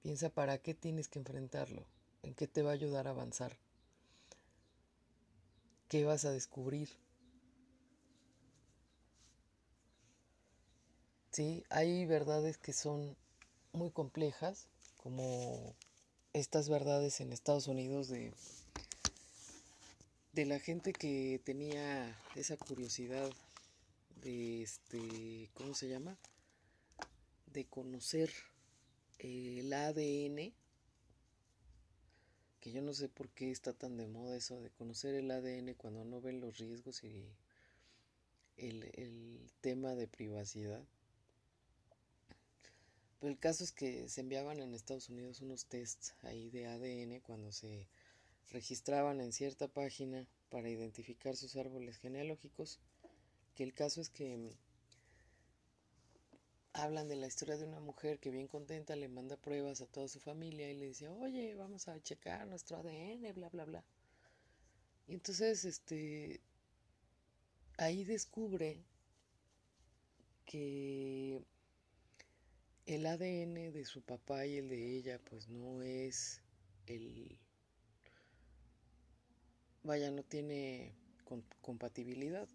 Piensa 0.03 0.31
para 0.31 0.59
qué 0.59 0.75
tienes 0.75 1.09
que 1.09 1.19
enfrentarlo, 1.19 1.85
en 2.23 2.35
qué 2.35 2.47
te 2.47 2.63
va 2.63 2.71
a 2.71 2.75
ayudar 2.75 3.07
a 3.07 3.11
avanzar, 3.11 3.57
qué 5.89 6.05
vas 6.05 6.25
a 6.25 6.31
descubrir. 6.31 6.89
Sí, 11.31 11.65
hay 11.71 12.07
verdades 12.07 12.59
que 12.59 12.73
son 12.73 13.17
muy 13.73 13.91
complejas, 13.91 14.69
como 14.97 15.75
estas 16.33 16.69
verdades 16.69 17.21
en 17.21 17.33
Estados 17.33 17.69
Unidos 17.69 18.09
de 18.09 18.33
de 20.33 20.47
la 20.47 20.61
gente 20.61 20.93
que 20.93 21.41
tenía 21.45 22.17
esa 22.37 22.57
curiosidad 22.57 23.31
de 24.23 24.63
este, 24.63 25.51
¿cómo 25.55 25.75
se 25.75 25.89
llama? 25.89 26.17
De 27.47 27.65
conocer 27.65 28.31
el 29.23 29.73
ADN, 29.73 30.53
que 32.61 32.73
yo 32.73 32.83
no 32.83 32.93
sé 32.93 33.09
por 33.09 33.29
qué 33.31 33.51
está 33.51 33.73
tan 33.73 33.97
de 33.97 34.07
moda 34.07 34.37
eso 34.37 34.61
de 34.61 34.71
conocer 34.71 35.15
el 35.15 35.31
ADN 35.31 35.75
cuando 35.75 36.05
no 36.05 36.21
ven 36.21 36.41
los 36.41 36.59
riesgos 36.59 37.03
y 37.05 37.27
el, 38.57 38.85
el 38.95 39.51
tema 39.61 39.95
de 39.95 40.07
privacidad. 40.07 40.85
Pero 43.19 43.33
el 43.33 43.39
caso 43.39 43.65
es 43.65 43.73
que 43.73 44.09
se 44.09 44.23
enviaban 44.23 44.61
en 44.61 44.75
Estados 44.75 45.11
Unidos 45.11 45.43
unos 45.43 45.67
tests 45.67 46.15
ahí 46.23 46.49
de 46.51 46.67
ADN 46.67 47.21
cuando 47.21 47.53
se 47.53 47.87
registraban 48.51 49.21
en 49.21 49.33
cierta 49.33 49.69
página 49.69 50.27
para 50.49 50.69
identificar 50.69 51.37
sus 51.37 51.57
árboles 51.57 51.99
genealógicos, 51.99 52.81
que 53.55 53.63
el 53.63 53.75
caso 53.75 54.01
es 54.01 54.09
que 54.09 54.57
hablan 56.83 57.09
de 57.09 57.17
la 57.17 57.27
historia 57.27 57.57
de 57.57 57.65
una 57.65 57.81
mujer 57.81 58.19
que 58.19 58.31
bien 58.31 58.49
contenta 58.49 58.97
le 58.97 59.09
manda 59.09 59.37
pruebas 59.37 59.81
a 59.81 59.87
toda 59.87 60.09
su 60.09 60.21
familia 60.21 60.71
y 60.71 60.77
le 60.77 60.87
dice, 60.87 61.09
oye, 61.09 61.55
vamos 61.55 61.89
a 61.89 62.01
checar 62.03 62.47
nuestro 62.47 62.79
ADN, 62.79 63.33
bla, 63.35 63.49
bla, 63.49 63.65
bla. 63.65 63.85
Y 65.07 65.15
entonces, 65.15 65.65
este, 65.65 66.41
ahí 67.79 68.05
descubre 68.05 68.85
que 70.47 71.43
el 72.87 73.07
ADN 73.07 73.73
de 73.73 73.85
su 73.85 74.03
papá 74.03 74.47
y 74.47 74.57
el 74.57 74.69
de 74.69 74.97
ella, 74.97 75.21
pues 75.29 75.49
no 75.49 75.83
es 75.83 76.43
el 76.87 77.39
vaya, 79.83 80.11
no 80.11 80.23
tiene 80.23 80.95
compatibilidad. 81.61 82.49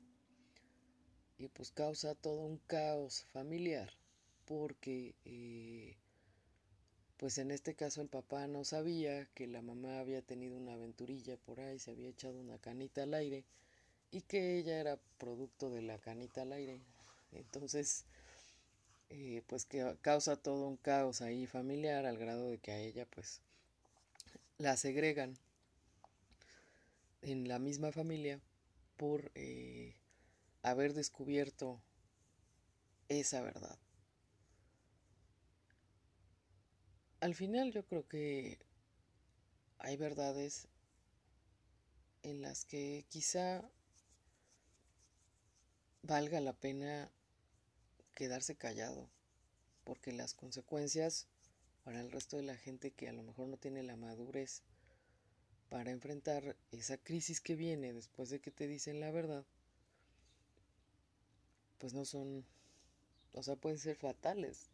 Y 1.38 1.48
pues 1.50 1.72
causa 1.72 2.16
todo 2.16 2.46
un 2.46 2.58
caos 2.60 3.26
familiar, 3.34 3.92
porque 4.46 5.16
eh, 5.26 5.96
pues 7.18 7.38
en 7.38 7.52
este 7.52 7.76
caso 7.76 8.02
el 8.02 8.10
papá 8.10 8.48
no 8.48 8.64
sabía 8.64 9.26
que 9.34 9.48
la 9.48 9.62
mamá 9.62 10.00
había 10.00 10.22
tenido 10.22 10.58
una 10.58 10.74
aventurilla 10.74 11.38
por 11.38 11.60
ahí, 11.60 11.80
se 11.80 11.92
había 11.92 12.10
echado 12.10 12.40
una 12.40 12.58
canita 12.58 13.04
al 13.04 13.14
aire 13.14 13.44
y 14.12 14.22
que 14.22 14.58
ella 14.58 14.80
era 14.80 15.00
producto 15.18 15.70
de 15.70 15.82
la 15.82 15.98
canita 15.98 16.44
al 16.44 16.54
aire. 16.54 16.82
Entonces, 17.32 18.06
eh, 19.10 19.44
pues 19.48 19.66
que 19.66 19.98
causa 20.02 20.36
todo 20.36 20.68
un 20.68 20.78
caos 20.78 21.22
ahí 21.22 21.48
familiar 21.48 22.06
al 22.06 22.18
grado 22.18 22.50
de 22.50 22.58
que 22.58 22.72
a 22.72 22.80
ella 22.80 23.06
pues 23.06 23.42
la 24.58 24.78
segregan 24.78 25.38
en 27.22 27.48
la 27.48 27.60
misma 27.60 27.92
familia 27.92 28.40
por 28.98 29.32
eh, 29.36 29.96
haber 30.64 30.94
descubierto 30.94 31.82
esa 33.10 33.42
verdad. 33.42 33.78
Al 37.26 37.34
final 37.34 37.72
yo 37.72 37.84
creo 37.84 38.08
que 38.08 38.60
hay 39.80 39.98
verdades 39.98 40.68
en 42.22 42.44
las 42.44 42.66
que 42.66 43.04
quizá 43.10 43.68
valga 46.04 46.40
la 46.40 46.54
pena 46.54 47.10
quedarse 48.14 48.56
callado, 48.56 49.10
porque 49.86 50.12
las 50.12 50.36
consecuencias 50.36 51.26
para 51.84 52.00
el 52.00 52.12
resto 52.12 52.38
de 52.38 52.44
la 52.44 52.58
gente 52.58 52.92
que 52.92 53.10
a 53.10 53.14
lo 53.14 53.24
mejor 53.24 53.48
no 53.48 53.58
tiene 53.58 53.82
la 53.82 53.96
madurez 53.96 54.62
para 55.70 55.90
enfrentar 55.90 56.56
esa 56.72 57.00
crisis 57.00 57.42
que 57.42 57.56
viene 57.56 57.92
después 57.92 58.30
de 58.30 58.40
que 58.40 58.52
te 58.52 58.68
dicen 58.68 59.00
la 59.00 59.10
verdad, 59.10 59.44
pues 61.80 61.96
no 61.96 62.06
son, 62.06 62.46
o 63.34 63.42
sea, 63.42 63.56
pueden 63.56 63.80
ser 63.80 63.96
fatales 63.96 64.70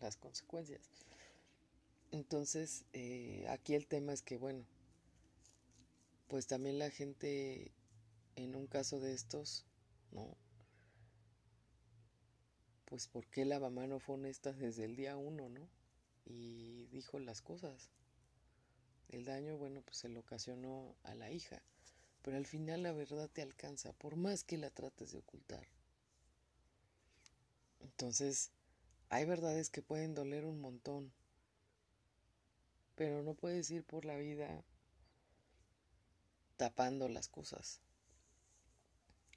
las 0.00 0.16
consecuencias. 0.16 0.88
Entonces, 2.10 2.84
eh, 2.92 3.46
aquí 3.48 3.74
el 3.74 3.86
tema 3.86 4.12
es 4.12 4.22
que, 4.22 4.38
bueno, 4.38 4.64
pues 6.28 6.46
también 6.46 6.78
la 6.78 6.90
gente 6.90 7.72
en 8.36 8.54
un 8.54 8.66
caso 8.66 9.00
de 9.00 9.12
estos, 9.12 9.64
¿no? 10.12 10.36
Pues 12.84 13.08
¿por 13.08 13.26
qué 13.26 13.44
la 13.44 13.60
mamá 13.60 13.86
no 13.86 13.98
fue 13.98 14.14
honesta 14.14 14.52
desde 14.52 14.84
el 14.84 14.96
día 14.96 15.16
uno, 15.16 15.48
¿no? 15.48 15.68
Y 16.24 16.86
dijo 16.86 17.18
las 17.18 17.42
cosas. 17.42 17.90
El 19.08 19.24
daño, 19.24 19.56
bueno, 19.56 19.82
pues 19.82 19.98
se 19.98 20.08
lo 20.08 20.20
ocasionó 20.20 20.94
a 21.02 21.14
la 21.14 21.30
hija, 21.30 21.62
pero 22.22 22.36
al 22.36 22.46
final 22.46 22.82
la 22.82 22.92
verdad 22.92 23.30
te 23.30 23.42
alcanza, 23.42 23.92
por 23.94 24.16
más 24.16 24.44
que 24.44 24.58
la 24.58 24.70
trates 24.70 25.12
de 25.12 25.18
ocultar. 25.18 25.66
Entonces, 27.80 28.50
hay 29.08 29.24
verdades 29.24 29.70
que 29.70 29.82
pueden 29.82 30.14
doler 30.14 30.44
un 30.44 30.60
montón, 30.60 31.12
pero 32.98 33.22
no 33.22 33.34
puedes 33.34 33.70
ir 33.70 33.84
por 33.84 34.04
la 34.04 34.16
vida 34.16 34.64
tapando 36.56 37.08
las 37.08 37.28
cosas. 37.28 37.80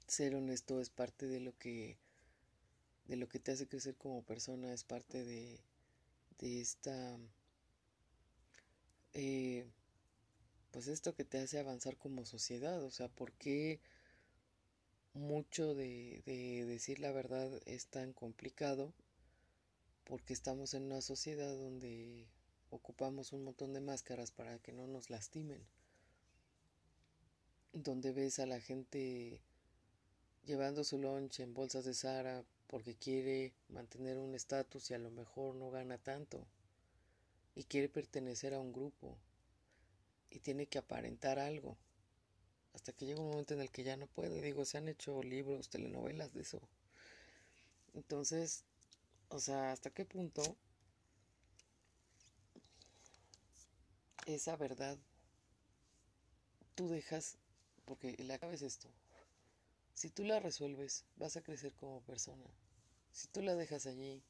Ser 0.08 0.34
honesto 0.34 0.80
es 0.80 0.90
parte 0.90 1.28
de 1.28 1.38
lo 1.38 1.56
que 1.56 1.96
de 3.06 3.14
lo 3.16 3.28
que 3.28 3.38
te 3.38 3.52
hace 3.52 3.68
crecer 3.68 3.94
como 3.94 4.22
persona, 4.24 4.72
es 4.72 4.82
parte 4.82 5.24
de, 5.24 5.60
de 6.38 6.60
esta 6.60 7.16
eh, 9.14 9.64
pues 10.72 10.88
esto 10.88 11.14
que 11.14 11.24
te 11.24 11.38
hace 11.38 11.60
avanzar 11.60 11.96
como 11.96 12.24
sociedad, 12.24 12.82
o 12.82 12.90
sea, 12.90 13.08
¿por 13.08 13.30
qué 13.32 13.80
mucho 15.14 15.74
de, 15.76 16.22
de 16.26 16.64
decir 16.64 16.98
la 16.98 17.12
verdad 17.12 17.60
es 17.66 17.86
tan 17.86 18.12
complicado? 18.12 18.92
Porque 20.04 20.32
estamos 20.32 20.74
en 20.74 20.84
una 20.84 21.00
sociedad 21.00 21.54
donde 21.56 22.26
ocupamos 22.72 23.32
un 23.32 23.44
montón 23.44 23.74
de 23.74 23.80
máscaras 23.80 24.30
para 24.30 24.58
que 24.58 24.72
no 24.72 24.86
nos 24.86 25.10
lastimen, 25.10 25.62
donde 27.74 28.12
ves 28.12 28.38
a 28.38 28.46
la 28.46 28.60
gente 28.60 29.42
llevando 30.44 30.82
su 30.82 30.98
lunch 30.98 31.40
en 31.40 31.52
bolsas 31.52 31.84
de 31.84 31.92
Sara 31.92 32.44
porque 32.66 32.94
quiere 32.94 33.52
mantener 33.68 34.16
un 34.16 34.34
estatus 34.34 34.90
y 34.90 34.94
a 34.94 34.98
lo 34.98 35.10
mejor 35.10 35.54
no 35.54 35.70
gana 35.70 35.98
tanto 35.98 36.46
y 37.54 37.64
quiere 37.64 37.90
pertenecer 37.90 38.54
a 38.54 38.60
un 38.60 38.72
grupo 38.72 39.18
y 40.30 40.40
tiene 40.40 40.66
que 40.66 40.78
aparentar 40.78 41.38
algo. 41.38 41.76
Hasta 42.72 42.94
que 42.94 43.04
llega 43.04 43.20
un 43.20 43.28
momento 43.28 43.52
en 43.52 43.60
el 43.60 43.70
que 43.70 43.84
ya 43.84 43.98
no 43.98 44.06
puede. 44.06 44.40
Digo, 44.40 44.64
se 44.64 44.78
han 44.78 44.88
hecho 44.88 45.22
libros, 45.22 45.68
telenovelas 45.68 46.32
de 46.32 46.40
eso. 46.40 46.62
Entonces, 47.92 48.64
o 49.28 49.38
sea, 49.38 49.72
¿hasta 49.72 49.90
qué 49.90 50.06
punto 50.06 50.56
esa 54.26 54.56
verdad 54.56 54.98
tú 56.74 56.88
dejas, 56.88 57.36
porque 57.84 58.16
la 58.18 58.38
clave 58.38 58.54
es 58.54 58.62
esto, 58.62 58.88
si 59.94 60.10
tú 60.10 60.24
la 60.24 60.40
resuelves, 60.40 61.04
vas 61.16 61.36
a 61.36 61.42
crecer 61.42 61.74
como 61.74 62.00
persona. 62.02 62.44
Si 63.12 63.28
tú 63.28 63.42
la 63.42 63.54
dejas 63.54 63.86
allí, 63.86 64.22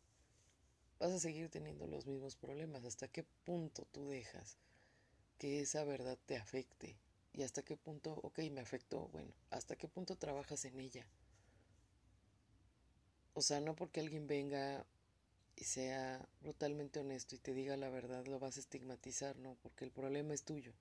vas 0.98 1.12
a 1.12 1.18
seguir 1.18 1.48
teniendo 1.50 1.87
los 1.87 2.07
mismos 2.07 2.37
problemas. 2.37 2.85
¿Hasta 2.85 3.09
qué 3.09 3.24
punto 3.44 3.87
tú 3.92 4.09
dejas 4.09 4.59
que 5.38 5.61
esa 5.61 5.85
verdad 5.85 6.18
te 6.26 6.37
afecte 6.37 6.96
y 7.33 7.42
hasta 7.42 7.62
qué 7.62 7.76
punto, 7.76 8.12
ok, 8.22 8.40
me 8.50 8.61
afectó, 8.61 9.09
bueno, 9.09 9.33
hasta 9.50 9.76
qué 9.76 9.88
punto 9.88 10.16
trabajas 10.16 10.64
en 10.64 10.78
ella. 10.78 11.07
O 13.35 13.40
sea, 13.40 13.61
no 13.61 13.74
porque 13.74 14.00
alguien 14.00 14.26
venga 14.26 14.85
y 15.57 15.65
sea 15.65 16.27
brutalmente 16.41 17.01
honesto 17.01 17.35
y 17.35 17.38
te 17.38 17.55
diga 17.55 17.77
la 17.77 17.91
verdad, 17.91 18.27
lo 18.27 18.38
vas 18.38 18.57
a 18.57 18.61
estigmatizar, 18.61 19.37
no, 19.38 19.57
porque 19.62 19.85
el 19.85 19.91
problema 19.91 20.35
es 20.35 20.45
tuyo, 20.45 20.73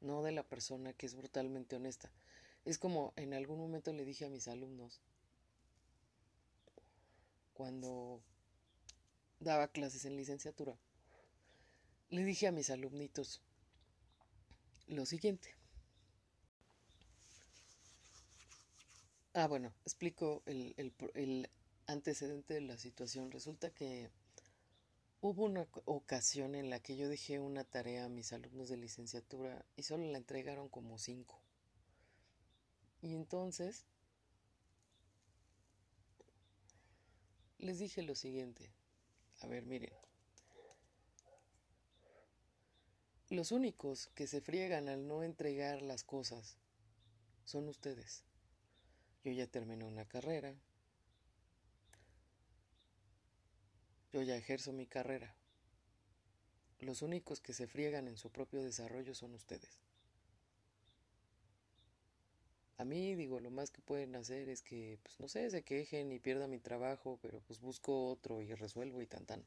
no 0.00 0.22
de 0.22 0.32
la 0.32 0.42
persona 0.42 0.92
que 0.92 1.06
es 1.06 1.14
brutalmente 1.14 1.76
honesta. 1.76 2.10
Es 2.64 2.78
como 2.78 3.12
en 3.16 3.34
algún 3.34 3.58
momento 3.58 3.92
le 3.92 4.04
dije 4.04 4.24
a 4.24 4.28
mis 4.28 4.48
alumnos, 4.48 5.00
cuando 7.54 8.22
daba 9.40 9.68
clases 9.68 10.04
en 10.04 10.16
licenciatura, 10.16 10.76
le 12.10 12.24
dije 12.24 12.46
a 12.46 12.52
mis 12.52 12.70
alumnitos 12.70 13.42
lo 14.86 15.06
siguiente. 15.06 15.54
Ah, 19.34 19.46
bueno, 19.46 19.72
explico 19.84 20.42
el, 20.44 20.74
el, 20.76 21.48
antecedente 21.92 22.54
de 22.54 22.62
la 22.62 22.76
situación. 22.76 23.30
Resulta 23.30 23.70
que 23.70 24.10
hubo 25.20 25.44
una 25.44 25.66
ocasión 25.84 26.54
en 26.54 26.70
la 26.70 26.80
que 26.80 26.96
yo 26.96 27.08
dejé 27.08 27.38
una 27.38 27.64
tarea 27.64 28.06
a 28.06 28.08
mis 28.08 28.32
alumnos 28.32 28.68
de 28.68 28.76
licenciatura 28.76 29.64
y 29.76 29.84
solo 29.84 30.10
la 30.10 30.18
entregaron 30.18 30.68
como 30.68 30.98
cinco. 30.98 31.40
Y 33.00 33.14
entonces 33.14 33.84
les 37.58 37.78
dije 37.78 38.02
lo 38.02 38.14
siguiente. 38.14 38.70
A 39.40 39.46
ver, 39.46 39.64
miren. 39.64 39.92
Los 43.30 43.50
únicos 43.50 44.08
que 44.08 44.26
se 44.26 44.40
friegan 44.40 44.88
al 44.88 45.06
no 45.06 45.22
entregar 45.22 45.80
las 45.80 46.04
cosas 46.04 46.58
son 47.44 47.68
ustedes. 47.68 48.24
Yo 49.24 49.32
ya 49.32 49.46
terminé 49.46 49.84
una 49.84 50.04
carrera. 50.04 50.54
Yo 54.12 54.20
ya 54.22 54.36
ejerzo 54.36 54.72
mi 54.72 54.86
carrera. 54.86 55.34
Los 56.80 57.00
únicos 57.00 57.40
que 57.40 57.54
se 57.54 57.66
friegan 57.66 58.08
en 58.08 58.18
su 58.18 58.30
propio 58.30 58.62
desarrollo 58.62 59.14
son 59.14 59.32
ustedes. 59.34 59.80
A 62.76 62.84
mí, 62.84 63.14
digo, 63.14 63.40
lo 63.40 63.50
más 63.50 63.70
que 63.70 63.80
pueden 63.80 64.14
hacer 64.16 64.48
es 64.48 64.60
que, 64.60 64.98
pues 65.02 65.18
no 65.20 65.28
sé, 65.28 65.48
se 65.50 65.62
quejen 65.62 66.12
y 66.12 66.18
pierda 66.18 66.46
mi 66.46 66.58
trabajo, 66.58 67.18
pero 67.22 67.40
pues 67.40 67.60
busco 67.60 68.08
otro 68.08 68.42
y 68.42 68.52
resuelvo 68.54 69.00
y 69.00 69.06
tan 69.06 69.24
tan. 69.24 69.44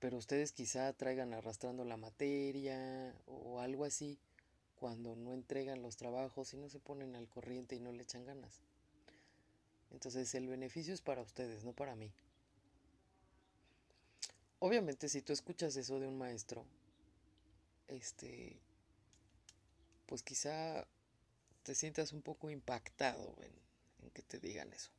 Pero 0.00 0.16
ustedes 0.16 0.52
quizá 0.52 0.92
traigan 0.94 1.32
arrastrando 1.32 1.84
la 1.84 1.96
materia 1.96 3.14
o 3.26 3.60
algo 3.60 3.84
así 3.84 4.18
cuando 4.74 5.14
no 5.14 5.32
entregan 5.32 5.82
los 5.82 5.96
trabajos 5.96 6.52
y 6.54 6.56
no 6.56 6.68
se 6.68 6.80
ponen 6.80 7.14
al 7.14 7.28
corriente 7.28 7.76
y 7.76 7.80
no 7.80 7.92
le 7.92 8.02
echan 8.02 8.24
ganas. 8.24 8.62
Entonces 9.90 10.34
el 10.34 10.48
beneficio 10.48 10.92
es 10.92 11.02
para 11.02 11.22
ustedes, 11.22 11.62
no 11.62 11.72
para 11.72 11.94
mí. 11.94 12.12
Obviamente 14.58 15.08
si 15.08 15.22
tú 15.22 15.32
escuchas 15.32 15.76
eso 15.76 16.00
de 16.00 16.06
un 16.06 16.18
maestro, 16.18 16.64
este, 17.88 18.58
pues 20.06 20.22
quizá 20.22 20.86
te 21.62 21.74
sientas 21.74 22.12
un 22.12 22.22
poco 22.22 22.50
impactado 22.50 23.34
en, 23.42 23.52
que 24.12 24.22
te 24.22 24.38
digan 24.38 24.72
eso. 24.72 24.90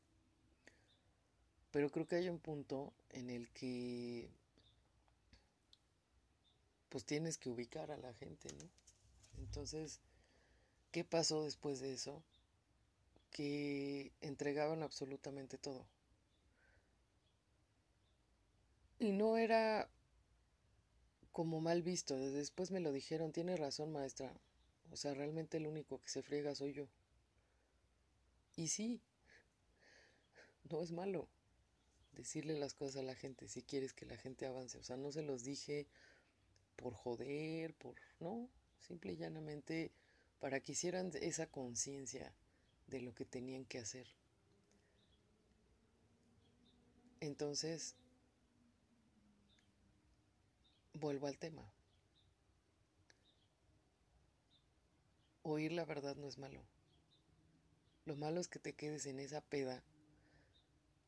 Pero 1.71 1.89
creo 1.89 2.07
que 2.07 2.15
hay 2.15 2.29
un 2.29 2.39
punto 2.39 2.93
en 3.11 3.29
el 3.29 3.49
que 3.51 4.29
pues 6.89 7.05
tienes 7.05 7.37
que 7.37 7.49
ubicar 7.49 7.91
a 7.91 7.97
la 7.97 8.13
gente, 8.13 8.53
¿no? 8.53 8.69
Entonces, 9.37 9.99
¿qué 10.91 11.03
pasó 11.03 11.43
después 11.43 11.79
de 11.81 11.93
eso? 11.93 12.23
Que 13.31 14.13
entregaban 14.21 14.81
absolutamente 14.81 15.57
todo. 15.57 15.85
Y 18.99 19.11
no 19.11 19.37
era 19.37 19.89
como 21.31 21.59
mal 21.59 21.81
visto. 21.81 22.17
Después 22.17 22.71
me 22.71 22.79
lo 22.79 22.91
dijeron, 22.91 23.31
tiene 23.31 23.57
razón 23.57 23.91
maestra. 23.91 24.33
O 24.91 24.95
sea, 24.95 25.13
realmente 25.13 25.57
el 25.57 25.67
único 25.67 25.99
que 26.01 26.09
se 26.09 26.21
friega 26.21 26.55
soy 26.55 26.73
yo. 26.73 26.87
Y 28.55 28.69
sí, 28.69 29.01
no 30.69 30.81
es 30.81 30.91
malo 30.91 31.27
decirle 32.13 32.57
las 32.57 32.73
cosas 32.73 32.97
a 32.97 33.03
la 33.03 33.15
gente 33.15 33.49
si 33.49 33.61
quieres 33.61 33.93
que 33.93 34.05
la 34.05 34.17
gente 34.17 34.45
avance. 34.45 34.77
O 34.77 34.83
sea, 34.83 34.95
no 34.95 35.11
se 35.11 35.21
los 35.21 35.43
dije 35.43 35.87
por 36.77 36.93
joder, 36.93 37.73
por... 37.75 37.95
No, 38.19 38.49
simple 38.79 39.13
y 39.13 39.17
llanamente 39.17 39.91
para 40.39 40.59
que 40.61 40.73
hicieran 40.73 41.11
esa 41.21 41.47
conciencia 41.47 42.33
de 42.87 43.01
lo 43.01 43.13
que 43.13 43.25
tenían 43.25 43.65
que 43.65 43.79
hacer. 43.79 44.07
Entonces, 47.19 47.95
vuelvo 50.95 51.27
al 51.27 51.37
tema. 51.37 51.63
Oír 55.43 55.71
la 55.71 55.85
verdad 55.85 56.15
no 56.15 56.27
es 56.27 56.37
malo. 56.37 56.61
Lo 58.05 58.15
malo 58.15 58.41
es 58.41 58.47
que 58.47 58.59
te 58.59 58.73
quedes 58.73 59.05
en 59.05 59.19
esa 59.19 59.41
peda 59.41 59.83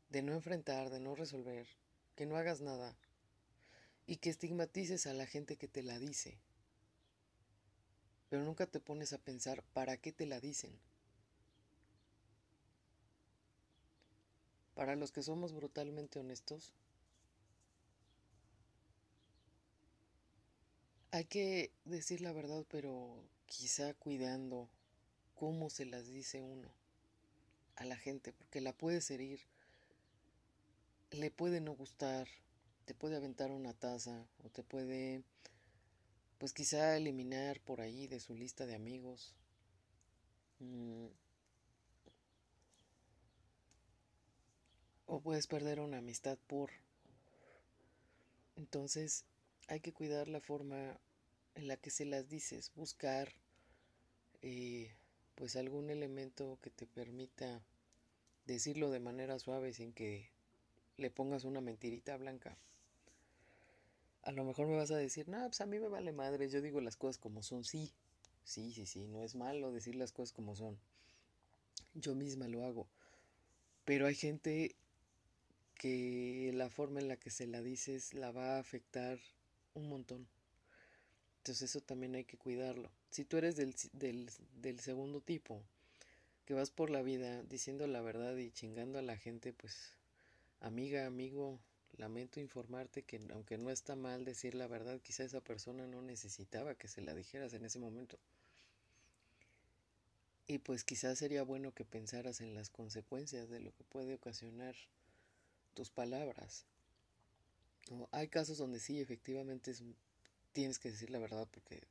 de 0.10 0.22
no 0.22 0.34
enfrentar, 0.34 0.90
de 0.90 1.00
no 1.00 1.16
resolver, 1.16 1.68
que 2.16 2.26
no 2.26 2.38
hagas 2.38 2.62
nada 2.62 2.96
y 4.06 4.18
que 4.18 4.30
estigmatices 4.30 5.08
a 5.08 5.14
la 5.14 5.26
gente 5.26 5.58
que 5.58 5.68
te 5.68 5.84
la 5.84 6.00
dice 6.00 6.40
pero 8.30 8.44
nunca 8.44 8.66
te 8.66 8.80
pones 8.80 9.14
a 9.14 9.18
pensar 9.18 9.64
para 9.74 9.98
qué 9.98 10.12
te 10.12 10.26
la 10.26 10.40
dicen. 10.40 10.78
Para 14.76 14.96
los 14.96 15.12
que 15.12 15.24
somos 15.24 15.54
brutalmente 15.54 16.20
honestos, 16.20 16.74
hay 21.18 21.26
que 21.26 21.72
decir 21.84 22.22
la 22.22 22.32
verdad, 22.32 22.64
pero 22.70 23.24
quizá 23.48 23.96
cuidando 23.96 24.70
cómo 25.34 25.72
se 25.72 25.86
las 25.86 26.08
dice 26.08 26.44
uno 26.44 26.70
a 27.76 27.86
la 27.86 27.98
gente, 27.98 28.34
porque 28.34 28.62
la 28.62 28.72
puedes 28.72 29.10
herir, 29.10 29.40
le 31.10 31.32
puede 31.32 31.60
no 31.60 31.74
gustar, 31.74 32.28
te 32.86 32.94
puede 32.94 33.16
aventar 33.16 33.50
una 33.50 33.74
taza 33.74 34.28
o 34.44 34.50
te 34.50 34.62
puede 34.62 35.24
pues 36.38 36.54
quizá 36.54 36.96
eliminar 36.96 37.60
por 37.62 37.82
ahí 37.82 38.06
de 38.06 38.20
su 38.20 38.36
lista 38.36 38.68
de 38.68 38.76
amigos. 38.76 39.34
Mm. 40.60 41.08
O 45.08 45.20
puedes 45.20 45.48
perder 45.48 45.80
una 45.80 45.98
amistad 45.98 46.38
por... 46.46 46.70
Entonces 48.56 49.26
hay 49.68 49.80
que 49.80 49.94
cuidar 49.94 50.28
la 50.28 50.42
forma 50.42 51.00
en 51.58 51.68
la 51.68 51.76
que 51.76 51.90
se 51.90 52.06
las 52.06 52.30
dices, 52.30 52.72
buscar 52.76 53.34
eh, 54.44 54.94
pues 55.34 55.56
algún 55.56 55.90
elemento 55.90 56.60
que 56.62 56.70
te 56.70 56.86
permita 56.86 57.66
decirlo 58.46 58.92
de 58.92 59.00
manera 59.00 59.40
suave 59.40 59.74
sin 59.74 59.92
que 59.92 60.30
le 60.98 61.10
pongas 61.10 61.46
una 61.46 61.60
mentirita 61.60 62.16
blanca. 62.16 62.56
A 64.22 64.32
lo 64.32 64.44
mejor 64.44 64.68
me 64.68 64.76
vas 64.76 64.92
a 64.92 64.98
decir, 64.98 65.28
no, 65.30 65.48
pues 65.48 65.60
a 65.62 65.66
mí 65.66 65.80
me 65.80 65.88
vale 65.88 66.12
madre, 66.12 66.48
yo 66.48 66.62
digo 66.62 66.80
las 66.80 66.96
cosas 66.96 67.18
como 67.18 67.42
son, 67.42 67.64
sí, 67.64 67.92
sí, 68.44 68.72
sí, 68.72 68.86
sí, 68.86 69.08
no 69.08 69.24
es 69.24 69.34
malo 69.34 69.72
decir 69.72 69.96
las 69.96 70.12
cosas 70.12 70.34
como 70.34 70.56
son. 70.56 70.78
Yo 71.96 72.14
misma 72.14 72.48
lo 72.48 72.66
hago. 72.66 72.88
Pero 73.84 74.06
hay 74.06 74.14
gente 74.14 74.76
que 75.74 76.52
la 76.54 76.70
forma 76.70 77.00
en 77.00 77.08
la 77.08 77.18
que 77.18 77.32
se 77.32 77.48
la 77.48 77.64
dices 77.64 78.14
la 78.14 78.32
va 78.32 78.58
a 78.58 78.60
afectar 78.60 79.18
un 79.74 79.90
montón. 79.90 80.28
Eso 81.50 81.82
también 81.82 82.16
hay 82.16 82.24
que 82.26 82.38
cuidarlo. 82.38 82.90
Si 83.10 83.26
tú 83.26 83.38
eres 83.38 83.56
del, 83.56 83.76
del, 83.94 84.30
del 84.62 84.80
segundo 84.80 85.22
tipo, 85.22 85.62
que 86.46 86.54
vas 86.54 86.72
por 86.72 86.90
la 86.90 87.02
vida 87.02 87.44
diciendo 87.44 87.88
la 87.88 88.02
verdad 88.02 88.36
y 88.38 88.52
chingando 88.52 89.00
a 89.00 89.02
la 89.02 89.18
gente, 89.18 89.54
pues 89.54 89.94
amiga, 90.62 91.06
amigo, 91.06 91.60
Lamento 91.98 92.40
informarte 92.40 93.02
que 93.02 93.20
aunque 93.34 93.58
no 93.58 93.72
está 93.72 93.96
mal 93.96 94.24
decir 94.24 94.54
la 94.54 94.68
verdad, 94.68 95.02
quizá 95.02 95.24
esa 95.24 95.42
persona 95.42 95.88
no 95.88 96.02
necesitaba 96.04 96.76
que 96.76 96.88
se 96.88 97.02
la 97.02 97.16
dijeras 97.16 97.54
en 97.54 97.66
ese 97.66 97.80
momento. 97.80 98.20
Y 100.46 100.60
pues 100.60 100.84
quizás 100.84 101.18
sería 101.18 101.42
bueno 101.42 101.74
que 101.74 101.86
pensaras 101.86 102.40
en 102.40 102.54
las 102.54 102.70
consecuencias 102.70 103.50
de 103.50 103.60
lo 103.62 103.74
que 103.74 103.84
puede 103.84 104.14
ocasionar 104.14 104.76
tus 105.74 105.90
palabras. 105.90 106.66
Hay 108.12 108.28
casos 108.28 108.60
donde 108.60 108.80
sí, 108.80 109.02
efectivamente 109.02 109.74
tienes 110.58 110.80
que 110.80 110.90
decir 110.90 111.12
la 111.12 111.20
verdad 111.20 111.48
porque 111.52 111.84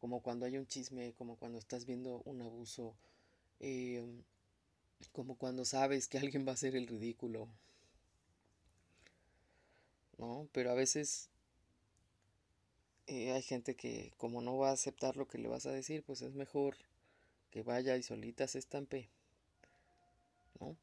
como 0.00 0.20
cuando 0.20 0.46
hay 0.46 0.58
un 0.58 0.66
chisme, 0.66 1.12
como 1.12 1.36
cuando 1.36 1.58
estás 1.58 1.86
viendo 1.86 2.22
un 2.24 2.42
abuso, 2.42 2.96
eh, 3.60 4.04
como 5.12 5.36
cuando 5.38 5.64
sabes 5.64 6.08
que 6.08 6.18
alguien 6.18 6.44
va 6.44 6.50
a 6.50 6.54
hacer 6.54 6.74
el 6.74 6.88
ridículo, 6.88 7.48
¿no? 10.18 10.48
Pero 10.50 10.72
a 10.72 10.74
veces 10.74 11.28
eh, 13.06 13.30
hay 13.30 13.42
gente 13.42 13.76
que 13.76 14.12
como 14.16 14.42
no 14.42 14.58
va 14.58 14.70
a 14.70 14.72
aceptar 14.72 15.16
lo 15.16 15.28
que 15.28 15.38
le 15.38 15.46
vas 15.46 15.66
a 15.66 15.70
decir, 15.70 16.02
pues 16.02 16.20
es 16.20 16.34
mejor 16.34 16.74
que 17.52 17.62
vaya 17.62 17.96
y 17.96 18.02
solita 18.02 18.48
se 18.48 18.58
estampe. 18.58 19.08
¿No? 20.58 20.76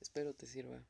Espero 0.00 0.34
te 0.34 0.48
sirva. 0.48 0.82